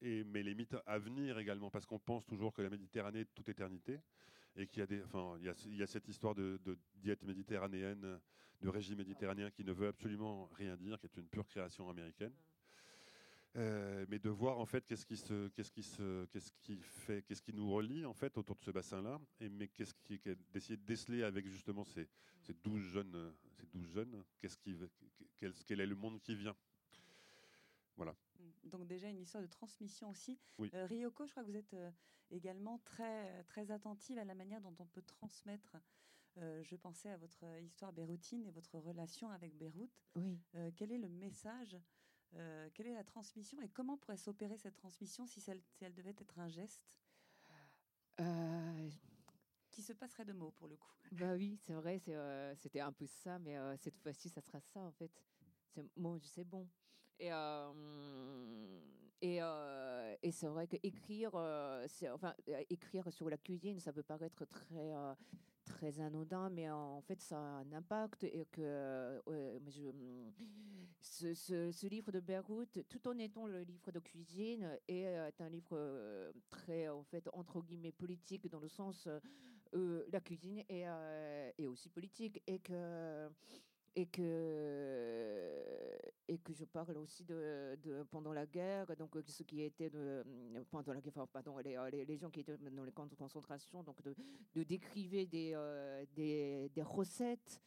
[0.00, 3.34] et mais les mythes à venir également parce qu'on pense toujours que la Méditerranée est
[3.34, 4.00] toute éternité
[4.56, 6.58] et qu'il y a des enfin il y a, cette histoire de,
[6.96, 8.20] diète méditerranéenne
[8.60, 12.32] de régime méditerranéen qui ne veut absolument rien dire qui est une pure création américaine
[13.56, 17.22] euh, mais de voir en fait qu'est-ce qui se, qu'est-ce qui se, qu'est-ce qui fait,
[17.22, 20.20] qu'est-ce qui nous relie en fait autour de ce bassin-là, et mais qu'est-ce qui,
[20.52, 22.08] d'essayer de déceler avec justement ces,
[22.42, 24.76] ces 12 jeunes, ces 12 jeunes, qu'est-ce qui,
[25.66, 26.54] quel est le monde qui vient.
[27.98, 28.16] Voilà.
[28.38, 28.68] Mm.
[28.70, 30.38] Donc déjà une histoire de transmission aussi.
[30.74, 31.90] Euh, Ryoko, je crois que vous êtes euh,
[32.30, 35.76] également très très attentive à la manière dont on peut transmettre.
[36.36, 40.02] je pensais à votre histoire béroutine et votre relation avec Beyrouth.
[40.16, 40.40] Oui.
[40.76, 41.76] quel est le message
[42.36, 46.14] euh, quelle est la transmission et comment pourrait s'opérer cette transmission si elle, elle, devait
[46.18, 46.82] être un geste?
[48.20, 48.90] Euh,
[49.70, 52.90] qui se passerait de mots pour le coup Bah oui, c'est vrai, euh, c'était un
[52.92, 55.22] peu ça, mais cette fois-ci, ça sera ça en fait.
[55.72, 56.68] C'est bon, c'est bon.
[57.20, 57.30] Et,
[59.20, 59.40] et,
[60.22, 62.34] et c'est vrai que écrire, enfin,
[62.70, 64.92] écrire sur la cuisine, ça peut paraître très
[65.68, 69.20] très anodin, mais en fait, ça a un impact et que
[69.66, 69.90] je,
[71.00, 71.34] ce,
[71.70, 75.72] ce, livre de Beyrouth, tout en étant le livre de cuisine, est euh, un livre
[75.72, 79.08] euh, très, en fait, entre guillemets, politique, dans le sens,
[79.74, 80.86] euh, la cuisine est,
[81.58, 83.28] est, aussi politique, et que,
[83.96, 85.50] et que,
[86.28, 87.76] et que je parle aussi de,
[88.10, 90.24] pendant la guerre, donc ce qui était de,
[90.70, 94.00] pendant la guerre, pardon, les, les, gens qui étaient dans les camps de concentration, donc
[94.02, 94.14] de,
[94.54, 95.56] de décriver des,
[96.14, 97.60] des, des recettes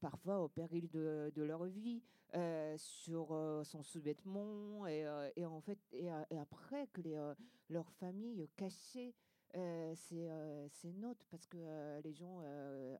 [0.00, 2.02] parfois au péril de, leur vie,
[2.34, 7.32] euh, sur euh, son sous-vêtement, et, euh, et, en fait, et, après que les,
[7.70, 9.14] leurs familles cachaient
[9.54, 10.28] ces,
[10.70, 12.40] ces, notes parce que les gens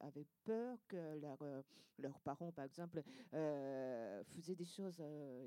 [0.00, 1.38] avaient peur que leur,
[1.98, 5.02] leurs parents, par exemple, faisaient des choses,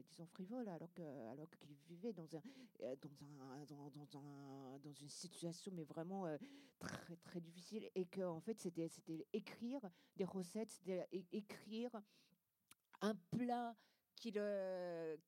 [0.07, 2.41] disons, frivoles, alors qu'ils alors qu'ils vivaient dans, un,
[2.79, 6.25] dans, un, dans, dans, un, dans une situation, mais vraiment
[6.79, 8.89] très, très difficile, et qu'en fait, c'était
[9.33, 9.81] écrire
[10.17, 11.91] des recettes, c'était écrire
[13.01, 13.75] un plat
[14.21, 14.39] qu'il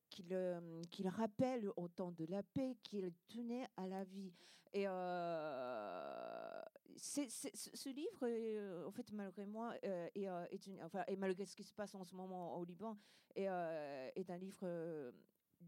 [0.09, 4.31] qu'il rappelle au temps de la paix, qu'il tenait à la vie.
[4.73, 6.61] Et euh,
[6.95, 12.03] ce livre, euh, en fait, malgré moi, euh, est, malgré ce qui se passe en
[12.03, 12.97] ce moment au Liban,
[13.35, 15.11] est, un livre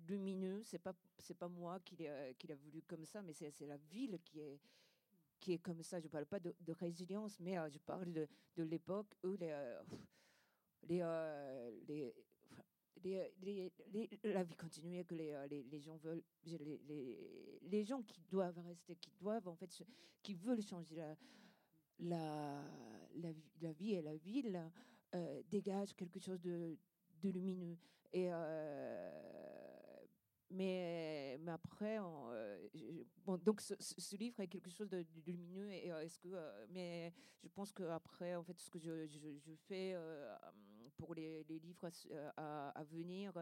[0.08, 0.62] lumineux.
[0.64, 0.94] C'est pas
[1.40, 4.60] pas moi qui l'ai voulu comme ça, mais c'est la ville qui est
[5.40, 6.00] qui est comme ça.
[6.00, 9.36] Je parle pas de, résilience, mais je parle de, de l'époque où
[10.88, 12.14] les
[13.06, 18.22] les, les, la vie continue et que les, euh, les, gens veulent, les, gens qui
[18.30, 19.70] doivent rester, qui doivent en fait,
[20.22, 21.16] qui veulent changer la,
[22.00, 23.32] la,
[23.62, 24.72] la, vie et la ville,
[25.14, 26.78] euh, dégagent quelque chose de,
[27.22, 27.78] de lumineux.
[28.12, 29.12] Et euh,
[30.52, 31.98] mais, mais après,
[33.26, 35.72] bon, donc ce, livre est quelque chose de, lumineux.
[35.72, 36.28] Et est-ce que,
[36.70, 39.96] mais je pense que après, en fait, ce que je, je, je fais
[40.98, 43.34] pour les, livres euh, à, venir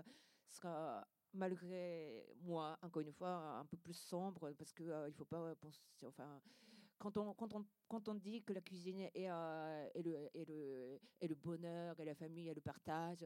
[0.48, 5.26] sera malgré moi, encore une fois, un peu plus sombre parce que euh, il faut
[5.26, 6.42] pas penser, enfin,
[7.00, 11.00] quand on, quand on, quand on dit que la cuisine est, euh, le, est, le,
[11.20, 13.26] est le bonheur et la famille et le partage,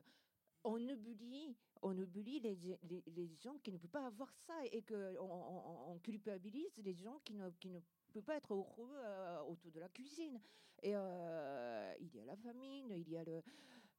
[0.63, 4.81] on oublie, on oublie les, les, les, gens qui ne peuvent pas avoir ça et
[4.81, 7.79] que on, on, culpabilise les gens qui ne, qui ne
[8.11, 8.97] peuvent pas être heureux
[9.47, 10.41] autour de la cuisine.
[10.81, 13.41] Et il y a la famine, il y a le,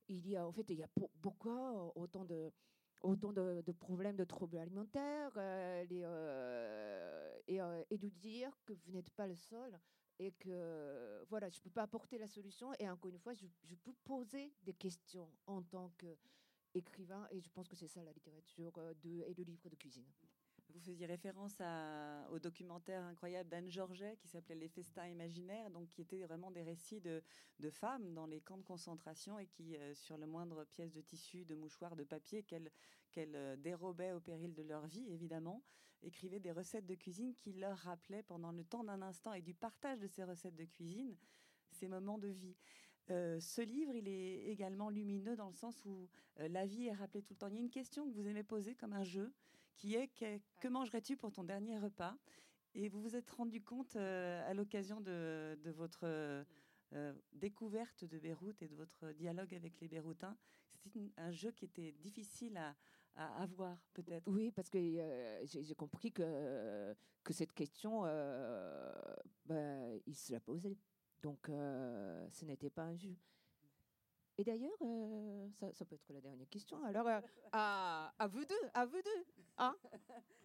[0.08, 0.88] il y a en fait il y a
[1.20, 2.52] pourquoi autant de
[3.02, 5.32] autant de, problèmes de troubles alimentaires
[5.88, 6.04] les,
[7.46, 9.78] et, et, de dire que vous n'êtes pas le seul
[10.18, 12.72] et que voilà, je peux pas apporter la solution.
[12.78, 13.46] Et encore une fois, je,
[13.76, 18.72] peux poser des questions en tant qu'écrivain et je pense que c'est ça la littérature
[19.04, 20.06] et le livre de cuisine.
[20.74, 21.60] Vous faisiez référence
[22.30, 26.62] au documentaire incroyable d'Anne Georget qui s'appelait Les Festins imaginaires, donc qui étaient vraiment des
[26.62, 27.22] récits de,
[27.70, 31.44] femmes dans les camps de concentration et qui, euh, sur le moindre pièce de tissu,
[31.44, 32.70] de mouchoir, de papier qu'elles
[33.10, 35.62] qu'elles euh, dérobaient au péril de leur vie, évidemment,
[36.02, 39.54] écrivaient des recettes de cuisine qui leur rappelaient pendant le temps d'un instant et du
[39.54, 41.16] partage de ces recettes de cuisine
[41.70, 42.56] ces moments de vie.
[43.10, 47.22] Euh, ce livre, il est également lumineux dans le sens où la vie est rappelée
[47.22, 47.48] tout le temps.
[47.48, 49.32] Il y a une question que vous aimez poser comme un jeu
[49.78, 50.08] qui est
[50.60, 52.14] que, mangerais-tu pour ton dernier repas?
[52.74, 58.60] Et vous vous êtes rendu compte euh, à l'occasion de, votre euh, découverte de Beyrouth
[58.60, 60.36] et de votre dialogue avec les Beyrouthins,
[60.76, 62.74] c'était un jeu qui était difficile à,
[63.42, 64.28] avoir peut-être?
[64.28, 68.02] Oui, parce que euh, j'ai compris que, que cette question,
[69.46, 70.76] ben, il se la posait.
[71.20, 73.16] Donc, ce n'était pas un jeu.
[74.38, 76.82] Et d'ailleurs, euh, ça, peut être la dernière question.
[76.84, 77.20] Alors, euh,
[77.50, 79.26] à, à, vous deux, à vous deux.
[79.58, 79.76] Hein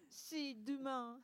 [0.08, 1.22] si demain,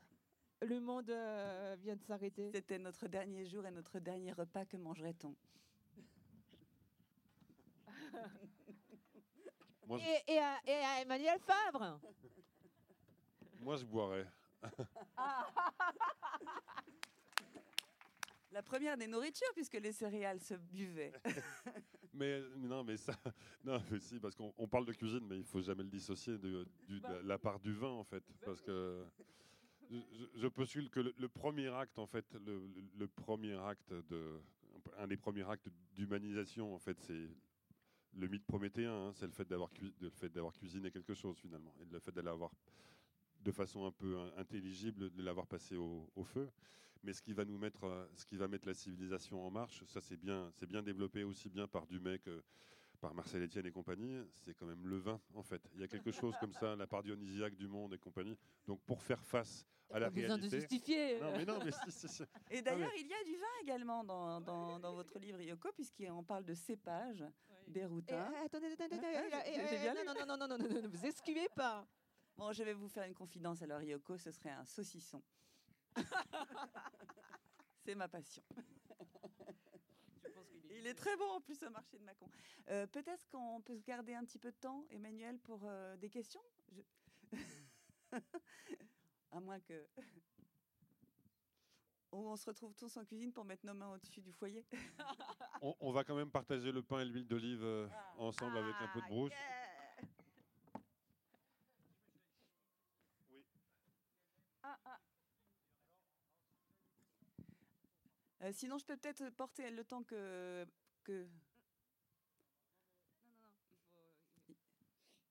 [0.63, 2.53] le monde euh, vient de s'arrêter.
[2.55, 5.35] C'était notre dernier jour et notre dernier repas, que mangerait-on?
[10.29, 10.61] Et, à,
[11.03, 12.01] Emmanuel Fabre?
[13.59, 14.29] Moi, je boirais.
[18.53, 21.13] La première des nourritures, puisque les céréales se buvaient.
[22.13, 23.13] mais non, mais ça,
[23.65, 26.67] non, mais si, parce qu'on parle de cuisine, mais il faut jamais le dissocier de,
[27.25, 29.05] la part du vin, en fait, parce que
[30.35, 34.41] je, postule que le, premier acte, en fait, le, premier acte de,
[34.99, 37.29] un des premiers actes d'humanisation, en fait, c'est
[38.15, 41.75] le mythe prométhéen, hein, c'est le fait d'avoir le fait d'avoir cuisiné quelque chose finalement,
[41.81, 42.51] et le fait d'aller avoir
[43.41, 46.51] de façon un peu intelligible, de l'avoir passé au feu.
[47.03, 49.85] Mais ce qui va nous mettre, euh, ce qui va mettre la civilisation en marche,
[49.87, 52.43] ça c'est bien, c'est bien développé aussi bien par Dumais que
[53.01, 55.63] par Marcel Etienne et compagnie, c'est quand même le vin en fait.
[55.75, 58.37] Il y a quelque chose comme ça, la part dionysiaque du monde et compagnie.
[58.67, 60.23] Donc pour faire face à la réalité.
[60.23, 61.21] besoin de justifier.
[61.21, 61.71] Non, mais non, mais
[62.51, 66.23] Et d'ailleurs, il y a du vin également dans, dans, dans votre livre Yoko, puisqu'on
[66.23, 67.25] parle de cépage
[67.67, 68.31] des routins.
[68.45, 70.05] attendez, attendez, attendez.
[70.05, 71.87] non, non, non, non, non, non, ne vous esquivez pas.
[72.37, 75.23] Bon, je vais vous faire une confidence alors, Yoko, ce serait un saucisson.
[77.85, 78.43] C'est ma passion.
[80.71, 82.29] il, est très bon en plus au marché de Macon.
[82.69, 86.11] Euh, peut-être qu'on peut se garder un petit peu de temps, Emmanuel, pour euh, des
[86.11, 86.43] questions?
[89.33, 89.87] À moins que.
[92.13, 94.67] On se retrouve tous en cuisine pour mettre nos mains au-dessus du foyer.
[95.63, 98.15] on, va quand même partager le pain et l'huile d'olive euh, ah.
[98.19, 99.33] ensemble avec un peu de brousse.
[108.51, 110.67] Euh, sinon, je peux peut-être porter le temps que.
[111.05, 111.29] que...
[113.25, 113.77] Non, non, non.
[114.39, 114.57] Il faut...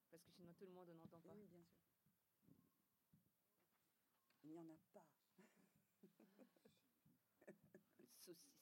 [0.09, 1.33] Parce que sinon, tout le monde n'entend pas.
[1.35, 1.83] Oui, bien sûr.
[4.43, 5.05] Il n'y en a pas.
[8.25, 8.53] Saucisson.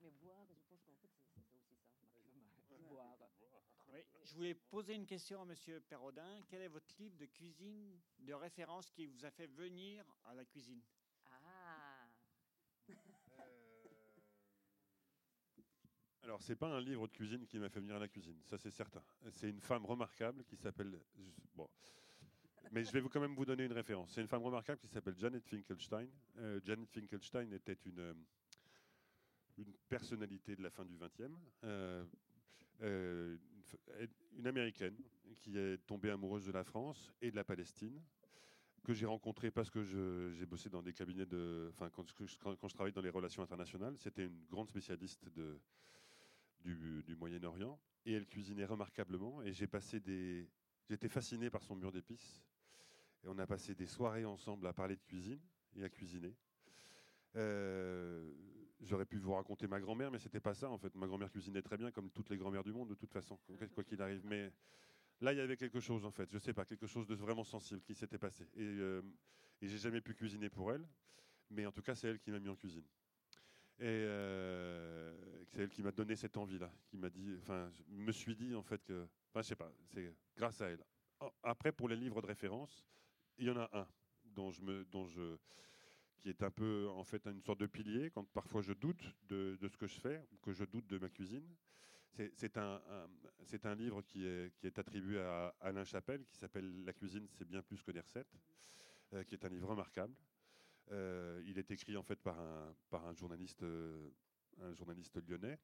[0.00, 2.78] Mais boire, je pense qu'en fait, c'est ça aussi ça.
[2.88, 3.16] Boire.
[3.92, 6.42] Oui, je voulais poser une question à Monsieur Perrodin.
[6.48, 10.44] Quel est votre livre de cuisine de référence qui vous a fait venir à la
[10.44, 10.82] cuisine?
[16.22, 18.58] Alors, c'est pas un livre de cuisine qui m'a fait venir à la cuisine, ça
[18.58, 19.02] c'est certain.
[19.30, 20.98] C'est une femme remarquable qui s'appelle.
[22.72, 24.12] Mais je vais quand même vous donner une référence.
[24.12, 26.08] C'est une femme remarquable qui s'appelle Janet Finkelstein.
[26.38, 28.14] Euh, Janet Finkelstein était une, euh,
[29.58, 32.04] une personnalité de la fin du XXe, euh,
[34.36, 34.96] une américaine
[35.40, 38.00] qui est tombée amoureuse de la France et de la Palestine,
[38.84, 39.82] que j'ai rencontrée parce que
[40.32, 41.70] j'ai bossé dans des cabinets de.
[41.72, 45.58] Enfin, quand, quand, quand je travaillais dans les relations internationales, c'était une grande spécialiste de,
[46.62, 49.42] du, Moyen-Orient et elle cuisinait remarquablement.
[49.42, 50.48] Et j'ai passé des,
[50.88, 52.42] j'étais fasciné par son mur d'épices.
[53.24, 55.40] Et on a passé des soirées ensemble à parler de cuisine
[55.76, 56.34] et à cuisiner.
[57.36, 58.32] Euh,
[58.80, 60.94] j'aurais pu vous raconter ma grand-mère, mais c'était pas ça en fait.
[60.94, 63.38] Ma grand-mère cuisinait très bien, comme toutes les grand-mères du monde, de toute façon,
[63.74, 64.24] quoi qu'il arrive.
[64.24, 64.52] Mais
[65.20, 66.30] là, il y avait quelque chose en fait.
[66.32, 68.44] Je sais pas, quelque chose de vraiment sensible qui s'était passé.
[68.54, 69.02] Et, euh,
[69.60, 70.86] et j'ai jamais pu cuisiner pour elle,
[71.50, 72.84] mais en tout cas, c'est elle qui m'a mis en cuisine.
[73.80, 75.10] Et euh,
[75.46, 78.54] c'est elle qui m'a donné cette envie-là, qui m'a dit, enfin, je me suis dit
[78.54, 80.84] en fait que, enfin, je sais pas, c'est grâce à elle.
[81.20, 82.86] Oh, après, pour les livres de référence,
[83.38, 83.88] il y en a un
[84.22, 85.38] dont je me, dont je,
[86.18, 89.56] qui est un peu en fait une sorte de pilier quand parfois je doute de,
[89.58, 91.56] de ce que je fais, que je doute de ma cuisine.
[92.34, 92.82] C'est un,
[93.44, 97.26] c'est un, livre qui est, qui est attribué à Alain Chapelle, qui s'appelle La cuisine,
[97.30, 98.36] c'est bien plus que des recettes,
[99.26, 100.12] qui est un livre remarquable.
[100.90, 103.62] Il est écrit en fait par un, par un journaliste,
[105.28, 105.58] lyonnais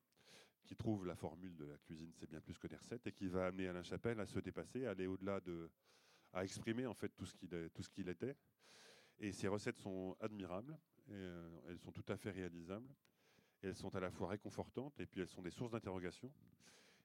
[0.66, 3.28] qui trouve la formule de la cuisine, c'est bien plus que des recettes, et qui
[3.28, 5.70] va amener Alain Chapelle à se dépasser, à aller au-delà de,
[6.32, 8.36] à exprimer en fait tout ce qu'il était.
[9.18, 10.76] Et ces recettes sont admirables,
[11.10, 12.92] euh, elles sont tout à fait réalisables,
[13.62, 16.30] elles sont à la fois réconfortantes et puis elles sont des sources d'interrogation.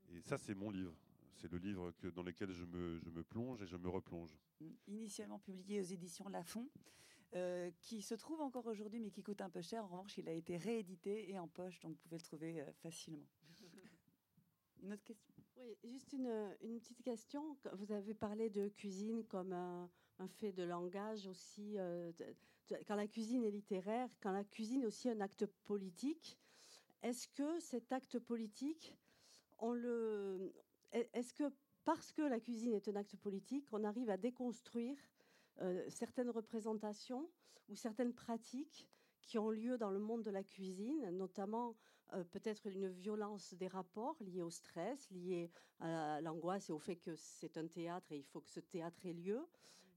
[0.09, 0.93] Et ça, c'est mon livre.
[1.35, 4.35] C'est le livre dans lequel je me, je me plonge et je me replonge.
[4.87, 6.69] Initialement publié aux éditions Lafon,
[7.35, 9.83] euh, qui se trouve encore aujourd'hui, mais qui coûte un peu cher.
[9.85, 12.71] En revanche, il a été réédité et en poche, donc vous pouvez le trouver euh,
[12.81, 13.27] facilement.
[14.83, 15.33] Une autre question?
[15.57, 17.55] Oui, juste une, une, petite question.
[17.73, 21.77] Vous avez parlé de cuisine comme un, un fait de langage aussi.
[21.77, 22.11] Euh,
[22.87, 26.37] quand la cuisine est littéraire, quand la cuisine est aussi un acte politique,
[27.03, 28.95] est-ce que cet acte politique,
[29.59, 30.53] on le,
[30.91, 31.51] est-ce que
[31.83, 34.97] parce que la cuisine est un acte politique, on arrive à déconstruire
[35.61, 37.29] euh, certaines représentations
[37.69, 38.89] ou certaines pratiques
[39.21, 41.75] qui ont lieu dans le monde de la cuisine, notamment
[42.13, 45.49] euh, peut-être une violence des rapports liés au stress, liés
[45.79, 49.05] à l'angoisse et au fait que c'est un théâtre et il faut que ce théâtre
[49.05, 49.47] ait lieu.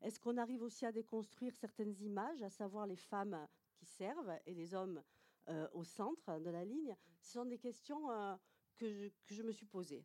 [0.00, 4.54] Est-ce qu'on arrive aussi à déconstruire certaines images, à savoir les femmes qui servent et
[4.54, 5.02] les hommes
[5.48, 6.94] euh, au centre de la ligne?
[7.20, 8.36] Ce sont des questions euh,
[8.76, 10.04] que, je, que, je, me suis posées.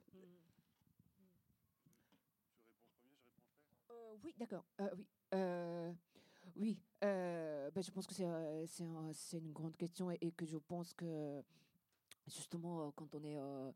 [4.24, 4.66] oui, d'accord.
[4.80, 4.88] oui.
[4.98, 5.06] oui,
[7.80, 11.42] ben, je pense que c'est une grande question et, que je pense que
[12.28, 13.72] justement, euh, quand on est euh,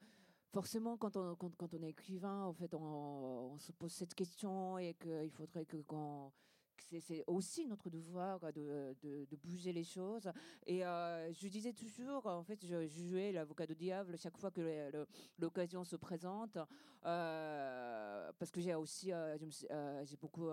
[0.52, 4.78] forcément, quand on, quand, quand, on est écrivain, en fait, on, se pose cette question
[4.78, 6.34] et qu'il faudrait que quand
[6.80, 10.32] c'est aussi notre devoir de, bouger les choses.
[10.66, 14.92] Et euh, je disais toujours, en fait, je, jouais l'avocat du diable chaque fois que
[15.40, 16.58] l'occasion se présente,
[17.02, 19.12] parce que j'ai aussi,
[20.04, 20.50] j'ai beaucoup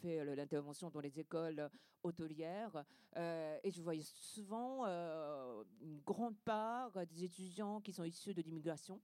[0.00, 1.68] fait l'intervention dans les écoles
[2.02, 2.84] hôtelières,
[3.16, 9.00] et je voyais souvent une grande part des étudiants qui sont issus de l'immigration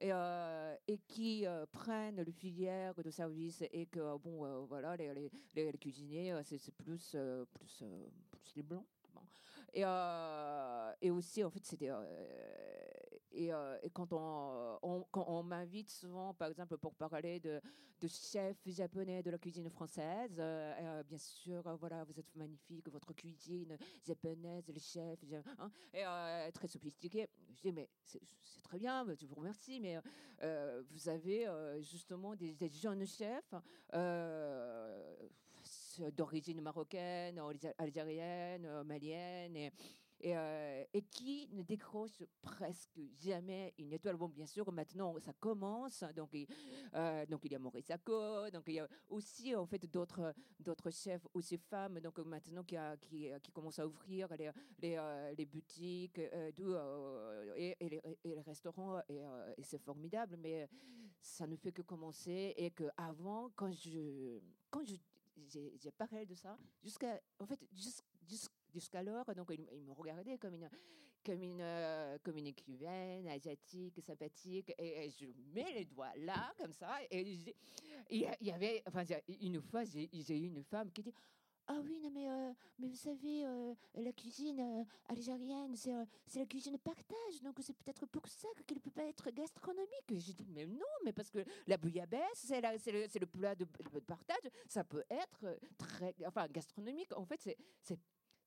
[0.00, 4.96] et, euh, et qui euh, prennent le filière de service et que bon euh, voilà
[4.96, 7.16] les, les, les cuisiniers c'est plus
[7.52, 7.84] plus
[8.30, 8.86] plus les blancs
[9.74, 9.82] et,
[11.02, 11.90] et aussi en fait c'était
[13.32, 17.60] et, on, on quand on m'invite souvent, par exemple, pour parler de,
[18.08, 20.34] chefs japonais de la cuisine française,
[21.06, 23.76] bien sûr, voilà, vous êtes magnifique, votre cuisine
[24.06, 25.18] japonaise, les chefs,
[25.58, 27.28] hein, et, très sophistiqué.
[27.54, 28.20] Je dis, mais c'est
[28.62, 29.98] très bien, je vous remercie, mais
[30.90, 31.46] vous avez
[31.80, 33.54] justement des, jeunes chefs
[36.16, 37.40] d'origine marocaine,
[37.78, 39.70] algérienne, malienne,
[40.24, 44.16] euh, et, qui ne décroche presque jamais une étoile.
[44.16, 46.36] Bon, bien sûr, maintenant ça commence, donc,
[46.94, 50.34] euh, donc il y a Maurice Sacco, donc il y a aussi en fait d'autres
[50.58, 54.96] d'autres chefs, aussi femmes, donc maintenant qui, a, qui, qui commencent à ouvrir les, les,
[54.98, 57.76] euh, les boutiques et,
[58.24, 59.22] les, restaurants, et,
[59.62, 60.68] c'est formidable, mais
[61.20, 64.40] ça ne fait que commencer, et qu'avant, quand je,
[64.70, 64.96] quand je
[65.48, 70.68] j'ai parlé de ça jusqu'à en fait jusqu'à jusqu'alors, donc il, me regardait comme une,
[71.24, 76.72] comme une, euh, comme une écrivaine asiatique, sympathique, et, je mets les doigts là, comme
[76.72, 77.54] ça, et
[78.10, 79.04] il y avait, enfin,
[79.40, 81.14] une fois, j'ai eu une femme qui dit,
[81.72, 86.72] ah oui, non, mais, euh, mais vous savez, euh, la cuisine algérienne, c'est la cuisine
[86.72, 90.14] de partage, donc c'est peut-être pour ça qu'elle ne peut pas être gastronomique.
[90.16, 92.60] J'ai dit, mais non, mais parce que la bouillabaisse, c'est
[92.90, 93.64] le, le, plat de,
[94.00, 97.16] partage, ça peut être très, enfin, gastronomique.
[97.16, 97.98] En fait, c'est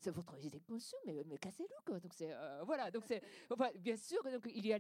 [0.04, 2.00] c'est votre idée conçue, mais, mais cassez-le quoi.
[2.00, 4.80] Donc c'est euh, voilà, donc c'est enfin, bien sûr donc il y a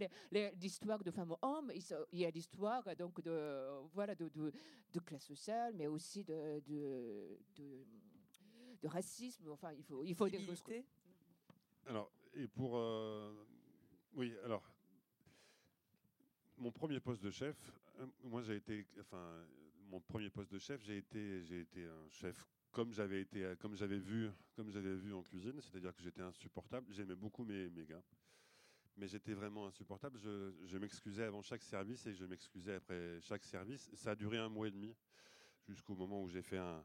[0.59, 1.71] l'histoire de femmes hommes,
[2.11, 4.51] il y a l'histoire donc de voilà de, de,
[4.91, 9.49] de, classe sociale, mais aussi de de, de, racisme.
[9.49, 10.27] Enfin, il faut il faut
[11.85, 13.33] Alors et pour euh,
[14.13, 14.69] oui alors
[16.57, 17.55] mon premier poste de chef,
[17.99, 19.45] euh, moi j'ai été enfin
[19.89, 23.55] mon premier poste de chef, j'ai été j'ai été un chef comme j'avais été, euh,
[23.55, 26.87] comme j'avais vu, comme j'avais vu en cuisine, c'est-à-dire que j'étais insupportable.
[26.91, 28.03] J'aimais beaucoup mes, mes gars,
[28.97, 30.17] mais j'étais vraiment insupportable.
[30.19, 33.89] Je, m'excusais avant chaque service et je m'excusais après chaque service.
[33.93, 34.93] Ça a duré un mois et demi,
[35.69, 36.83] jusqu'au moment où j'ai fait un,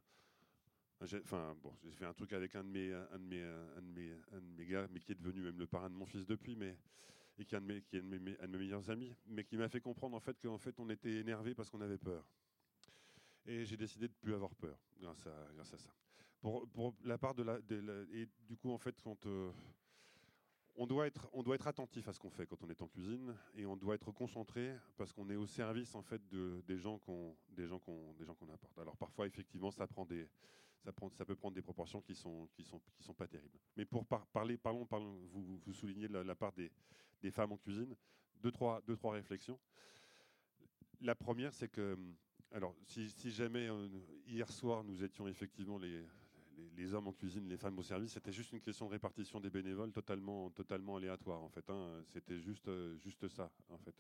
[1.01, 3.93] enfin bon, j'ai fait un truc avec un de mes, un de mes, un de
[3.95, 6.27] mes, un de mes gars, mais qui est devenu même le parrain de mon fils
[6.27, 6.77] depuis, mais
[7.39, 8.91] et qui est un de mes, qui est un de mes, un de mes meilleurs
[8.91, 11.81] amis, mais qui m'a fait comprendre en fait qu'en fait on était énervé parce qu'on
[11.81, 12.29] avait peur.
[13.49, 15.89] Et j'ai décidé de plus avoir peur grâce à, grâce à ça.
[16.39, 17.59] Pour, pour la part de la,
[18.13, 19.51] et du coup, en fait, quand euh,
[20.77, 22.89] on doit, être, on doit être attentif à ce qu'on fait quand on est en
[22.89, 26.79] cuisine et on doit être concentré parce qu'on est au service en fait de, des
[26.79, 27.81] gens qu'on des gens
[28.53, 28.79] apporte.
[28.79, 30.29] Alors parfois effectivement ça prend des
[30.85, 33.59] ça, prend, ça peut prendre des proportions qui sont qui sont qui sont pas terribles.
[33.77, 36.71] Mais pour parler parlons, parlons vous, vous soulignez la, part des,
[37.23, 37.97] des, femmes en cuisine.
[38.37, 39.59] Deux trois deux trois réflexions.
[41.01, 41.97] La première c'est que
[42.53, 43.89] alors si, si jamais euh,
[44.27, 46.05] hier soir nous étions effectivement les
[46.77, 49.51] les, hommes en cuisine, les femmes au service, c'était juste une question de répartition des
[49.51, 51.69] bénévoles totalement, totalement aléatoire en fait.
[51.71, 52.03] Hein.
[52.07, 53.95] C'était juste, euh, juste ça en fait.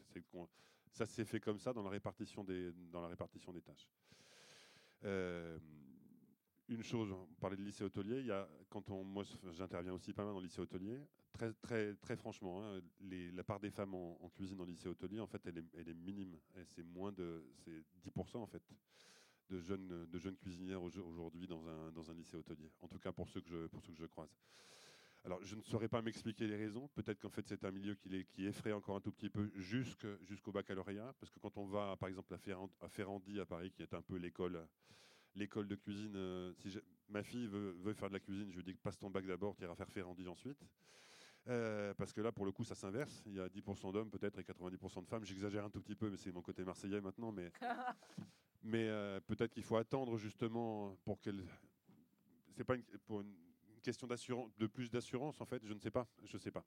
[0.90, 3.88] ça s'est fait comme ça dans la répartition des, dans la répartition des tâches.
[5.04, 5.58] Euh,
[6.68, 8.24] une chose, on parlait de lycée hôtelier,
[9.52, 11.00] j'interviens aussi pas mal dans le lycée hôtelier,
[11.62, 12.80] très, franchement, hein,
[13.34, 16.36] la part des femmes en, cuisine dans le lycée hôtelier, en fait, elle est, minime.
[16.66, 18.62] C'est moins de, c'est 10% en fait
[19.50, 21.66] de jeunes, cuisinières aujourd'hui dans
[22.10, 22.70] un, lycée hôtelier.
[22.80, 24.34] En tout cas, pour ceux que je, pour croise.
[25.24, 26.88] Alors, je ne saurais pas m'expliquer les raisons.
[26.94, 30.52] Peut-être qu'en fait, c'est un milieu qui, qui effraie encore un tout petit peu jusqu'au
[30.52, 31.14] baccalauréat.
[31.18, 34.16] Parce que quand on va, par exemple, à Ferrandi, à Paris, qui est un peu
[34.16, 34.66] l'école
[35.38, 36.76] l'école de cuisine, euh, si
[37.08, 39.56] ma fille veut, veut, faire de la cuisine, je lui dis passe ton bac d'abord,
[39.56, 40.62] tu iras faire Ferrandi ensuite.
[41.48, 43.22] Euh, parce que là, pour le coup, ça s'inverse.
[43.24, 45.24] Il y a 10% d'hommes peut-être et 90% de femmes.
[45.24, 47.32] J'exagère un tout petit peu, mais c'est mon côté marseillais maintenant.
[47.32, 47.50] Mais
[48.62, 51.44] Mais euh, peut-être qu'il faut attendre justement pour qu'elle.
[52.56, 53.34] C'est pas une, pour une
[53.82, 55.64] question d'assurance, de plus d'assurance en fait.
[55.64, 56.64] Je ne sais pas, je sais pas.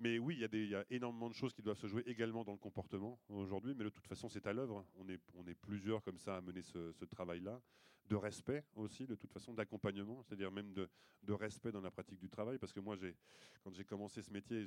[0.00, 1.86] Mais oui, il y, a des, il y a énormément de choses qui doivent se
[1.86, 3.74] jouer également dans le comportement aujourd'hui.
[3.74, 4.84] Mais de toute façon, c'est à l'œuvre.
[4.96, 7.60] On est, on est plusieurs comme ça à mener ce, ce travail-là,
[8.08, 10.88] de respect aussi, de toute façon, d'accompagnement, c'est-à-dire même de,
[11.22, 12.58] de, respect dans la pratique du travail.
[12.58, 12.96] Parce que moi,
[13.62, 14.64] quand j'ai commencé ce métier,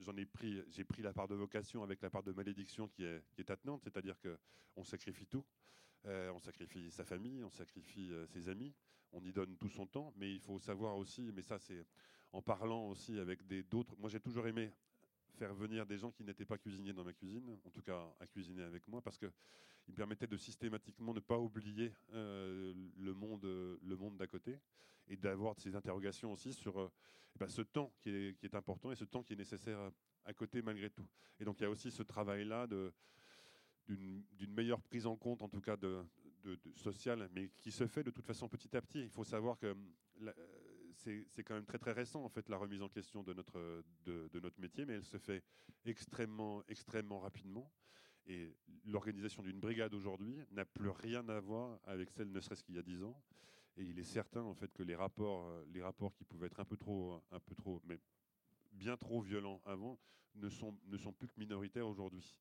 [0.00, 3.04] j'en ai, pris, j'ai pris la part de vocation avec la part de malédiction qui
[3.04, 4.36] est, qui est attenante, c'est-à-dire que
[4.76, 5.44] on sacrifie tout.
[6.06, 8.74] Euh, on sacrifie sa famille, on sacrifie euh, ses amis,
[9.12, 11.86] on y donne tout son temps, mais il faut savoir aussi, mais ça c'est
[12.32, 13.94] en parlant aussi avec des d'autres.
[13.98, 14.72] Moi j'ai toujours aimé
[15.32, 18.26] faire venir des gens qui n'étaient pas cuisiniers dans ma cuisine, en tout cas à
[18.26, 19.30] cuisiner avec moi, parce que
[19.88, 24.60] il me permettait de systématiquement ne pas oublier euh, le monde, le monde d'à côté,
[25.08, 26.90] et d'avoir ces interrogations aussi sur
[27.34, 29.90] eh ben, ce temps qui est, important et ce temps qui est nécessaire
[30.24, 31.06] à côté malgré tout.
[31.40, 32.68] Et donc il y a aussi ce travail-là
[33.88, 36.04] d'une meilleure prise en compte, en tout cas de,
[36.44, 39.00] de, sociale, mais qui se fait de toute façon petit à petit.
[39.00, 39.74] Il faut savoir que
[40.22, 40.32] euh,
[40.94, 44.40] c'est quand même très très récent en fait la remise en question de notre, de,
[44.40, 45.42] notre métier, mais elle se fait
[45.84, 47.70] extrêmement extrêmement rapidement.
[48.26, 52.76] Et l'organisation d'une brigade aujourd'hui n'a plus rien à voir avec celle ne serait-ce qu'il
[52.76, 53.20] y a dix ans.
[53.76, 56.64] Et il est certain en fait que les rapports, les rapports qui pouvaient être un
[56.64, 57.98] peu trop, un peu trop, mais
[58.72, 59.98] bien trop violents avant,
[60.34, 62.38] ne sont, ne sont plus que minoritaires aujourd'hui.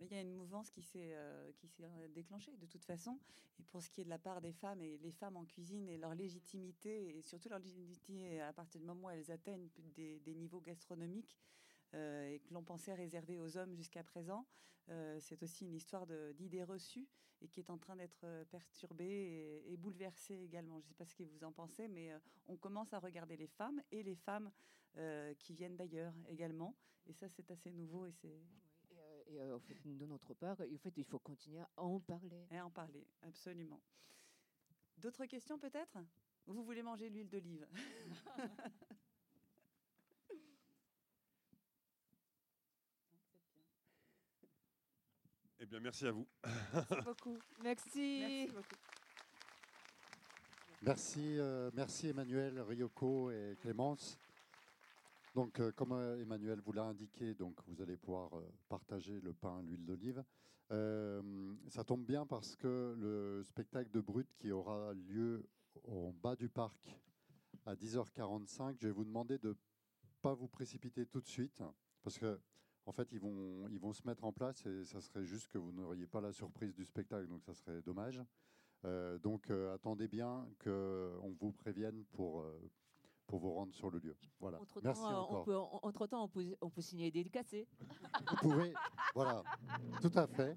[0.00, 3.18] Il y a une mouvance qui s'est euh, euh, déclenchée de toute façon.
[3.58, 5.88] Et pour ce qui est de la part des femmes et les femmes en cuisine
[5.88, 10.34] et leur légitimité et surtout leur légitimité à partir du moment où elles atteignent des,
[10.34, 11.36] niveaux gastronomiques
[11.94, 14.46] euh, et que l'on pensait réserver aux hommes jusqu'à présent,
[15.18, 17.06] c'est aussi une histoire d'idées reçues
[17.42, 20.80] et qui est en train d'être perturbée et, bouleversée également.
[20.80, 22.10] Je ne sais pas ce que vous en pensez, mais
[22.46, 24.50] on commence à regarder les femmes et les femmes
[25.40, 26.74] qui viennent d'ailleurs également.
[27.06, 28.40] Et ça, c'est assez nouveau et c'est
[29.28, 32.46] et euh, fait, de notre part, en fait, il faut continuer à en parler.
[32.50, 33.80] Et en parler, absolument.
[34.96, 35.98] D'autres questions peut-être?
[36.46, 37.66] Vous voulez manger l'huile d'olive?
[45.60, 46.26] Eh bien, merci à vous.
[46.44, 47.36] Merci beaucoup.
[47.62, 48.20] Merci.
[48.20, 48.76] Merci beaucoup.
[50.82, 54.16] Merci, euh, merci Emmanuel, Ryoko et Clémence.
[55.34, 59.32] Donc, euh, comme euh, Emmanuel vous l'a indiqué, donc vous allez pouvoir euh, partager le
[59.32, 60.24] pain, l'huile d'olive.
[61.68, 65.48] ça tombe bien parce que le spectacle de Brut qui aura lieu
[65.84, 67.00] au bas du parc
[67.66, 69.56] à 10h45, je vais vous demander de
[70.20, 71.62] pas vous précipiter tout de suite
[72.02, 72.38] parce que
[72.84, 75.58] en fait ils vont ils vont se mettre en place et ça serait juste que
[75.58, 78.20] vous n'auriez pas la surprise du spectacle, donc ça serait dommage.
[79.22, 82.44] donc attendez bien qu'on vous prévienne pour
[83.28, 84.16] pour vous rendre sur le lieu.
[84.40, 84.60] Voilà.
[84.60, 85.40] Entre Merci temps, encore.
[85.40, 85.56] On peut,
[85.86, 87.68] entre temps, on peut, on peut signer des dédicacés.
[88.28, 88.74] Vous pouvez,
[89.14, 89.44] voilà,
[90.00, 90.56] tout à fait.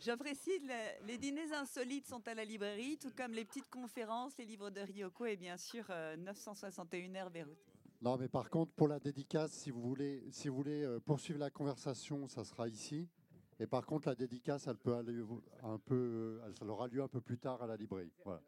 [0.00, 0.60] Je précise,
[1.06, 4.80] les, dîners insolites sont à la librairie, tout comme les petites conférences, les livres de
[4.80, 5.84] Ryoko et bien sûr
[6.18, 7.58] 961 euh, heures Beyrouth.
[8.00, 11.40] Non, mais par contre, pour la dédicace, si vous voulez, si vous voulez euh, poursuivre
[11.40, 13.08] la conversation, ça sera ici.
[13.58, 15.20] Et par contre, la dédicace, elle peut aller
[15.64, 18.12] un peu, elle aura lieu un peu plus tard à la librairie.
[18.24, 18.40] Voilà.